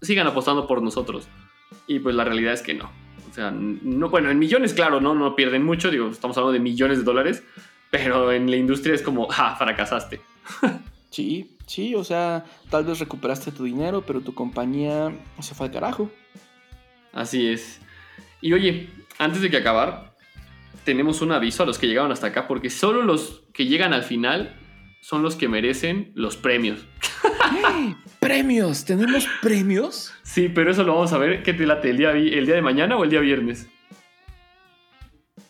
sigan 0.00 0.26
apostando 0.26 0.66
por 0.66 0.82
nosotros. 0.82 1.28
Y 1.86 1.98
pues 1.98 2.14
la 2.14 2.24
realidad 2.24 2.54
es 2.54 2.62
que 2.62 2.74
no. 2.74 2.90
O 3.30 3.34
sea, 3.34 3.50
no, 3.50 4.08
bueno, 4.08 4.30
en 4.30 4.38
millones, 4.38 4.74
claro, 4.74 5.00
no, 5.00 5.14
no 5.14 5.36
pierden 5.36 5.64
mucho, 5.64 5.90
digo, 5.90 6.08
estamos 6.08 6.36
hablando 6.36 6.52
de 6.52 6.60
millones 6.60 6.98
de 6.98 7.04
dólares, 7.04 7.42
pero 7.90 8.32
en 8.32 8.50
la 8.50 8.56
industria 8.56 8.94
es 8.94 9.02
como, 9.02 9.28
ah, 9.30 9.56
fracasaste. 9.58 10.20
sí, 11.10 11.56
sí, 11.66 11.94
o 11.94 12.04
sea, 12.04 12.44
tal 12.70 12.84
vez 12.84 13.00
recuperaste 13.00 13.52
tu 13.52 13.64
dinero, 13.64 14.02
pero 14.06 14.20
tu 14.20 14.34
compañía 14.34 15.12
se 15.40 15.54
fue 15.54 15.66
al 15.66 15.72
carajo. 15.72 16.10
Así 17.12 17.48
es. 17.48 17.80
Y 18.40 18.52
oye, 18.52 18.88
antes 19.18 19.40
de 19.40 19.50
que 19.50 19.56
acabar, 19.56 20.13
tenemos 20.84 21.22
un 21.22 21.32
aviso 21.32 21.62
a 21.62 21.66
los 21.66 21.78
que 21.78 21.86
llegaron 21.86 22.12
hasta 22.12 22.28
acá, 22.28 22.46
porque 22.46 22.70
solo 22.70 23.02
los 23.02 23.44
que 23.52 23.66
llegan 23.66 23.92
al 23.92 24.02
final 24.02 24.56
son 25.00 25.22
los 25.22 25.36
que 25.36 25.48
merecen 25.48 26.12
los 26.14 26.36
premios. 26.36 26.86
¿Premios? 28.20 28.84
¿Tenemos 28.84 29.26
premios? 29.42 30.14
Sí, 30.22 30.48
pero 30.48 30.70
eso 30.70 30.82
lo 30.82 30.94
vamos 30.94 31.12
a 31.12 31.18
ver. 31.18 31.42
¿Qué 31.42 31.52
te 31.52 31.66
late? 31.66 31.90
¿El 31.90 31.98
día, 31.98 32.10
el 32.12 32.46
día 32.46 32.54
de 32.54 32.62
mañana 32.62 32.96
o 32.96 33.04
el 33.04 33.10
día 33.10 33.20
viernes? 33.20 33.68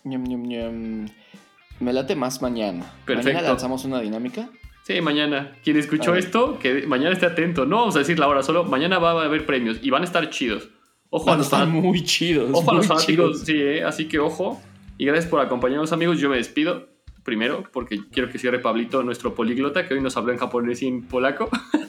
Me 0.05 1.93
late 1.93 2.17
más 2.17 2.43
mañana. 2.43 2.85
Perfecto. 3.05 3.33
¿Mañana 3.33 3.49
lanzamos 3.49 3.85
una 3.85 4.01
dinámica? 4.01 4.51
Sí, 4.85 5.01
mañana. 5.01 5.53
Quien 5.63 5.79
escuchó 5.79 6.15
esto, 6.15 6.59
que 6.59 6.87
mañana 6.87 7.13
esté 7.13 7.27
atento. 7.27 7.65
No 7.65 7.77
vamos 7.77 7.97
a 7.97 8.01
decir 8.01 8.19
la 8.19 8.29
hora, 8.29 8.43
solo 8.43 8.65
mañana 8.65 8.99
va 8.99 9.13
a 9.13 9.25
haber 9.25 9.47
premios 9.47 9.79
y 9.83 9.91
van 9.91 10.03
a 10.03 10.05
estar 10.05 10.29
chidos. 10.31 10.69
Ojo 11.11 11.27
van 11.27 11.39
a 11.39 11.43
estar 11.43 11.67
muy 11.67 12.03
chidos. 12.03 12.51
Ojo 12.53 12.71
a 12.71 12.75
los 12.75 12.87
fanáticos, 12.87 13.41
sí, 13.43 13.55
¿eh? 13.57 13.85
así 13.85 14.07
que 14.07 14.19
ojo. 14.19 14.61
Y 14.97 15.07
gracias 15.07 15.27
por 15.27 15.41
acompañarnos, 15.41 15.93
amigos. 15.93 16.19
Yo 16.21 16.29
me 16.29 16.37
despido 16.37 16.89
primero 17.25 17.65
porque 17.73 18.01
quiero 18.13 18.31
que 18.31 18.39
cierre 18.39 18.61
Pablito, 18.61 19.03
nuestro 19.03 19.35
políglota, 19.35 19.87
que 19.87 19.95
hoy 19.95 20.01
nos 20.01 20.17
habló 20.17 20.33
en 20.33 20.39
japonés 20.39 20.83
y 20.83 20.87
en 20.87 21.03
polaco. 21.03 21.49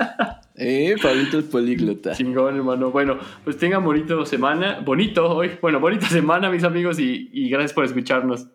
eh, 0.55 0.95
Pablito 1.01 1.39
es 1.39 1.45
políglota. 1.45 2.13
Chingón, 2.13 2.55
hermano. 2.55 2.89
Bueno, 2.89 3.19
pues 3.43 3.57
tengan 3.57 3.83
bonito 3.83 4.25
semana, 4.25 4.79
bonito 4.79 5.29
hoy, 5.29 5.51
bueno, 5.61 5.79
bonita 5.79 6.07
semana, 6.07 6.49
mis 6.49 6.63
amigos, 6.63 6.99
y, 6.99 7.29
y 7.31 7.49
gracias 7.49 7.73
por 7.73 7.85
escucharnos. 7.85 8.47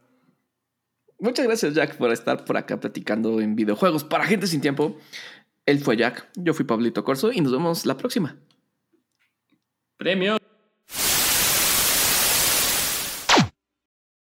Muchas 1.21 1.47
gracias, 1.47 1.75
Jack, 1.75 1.97
por 1.97 2.11
estar 2.11 2.45
por 2.45 2.57
acá 2.57 2.81
platicando 2.81 3.41
en 3.41 3.55
videojuegos 3.55 4.05
para 4.05 4.25
gente 4.25 4.47
sin 4.47 4.63
tiempo. 4.63 4.97
Él 5.67 5.79
fue 5.79 5.97
Jack, 5.97 6.29
yo 6.35 6.55
fui 6.55 6.65
Pablito 6.65 7.05
Corso 7.05 7.31
y 7.31 7.41
nos 7.41 7.53
vemos 7.53 7.85
la 7.87 7.97
próxima. 7.97 8.37
Premio. 9.99 10.40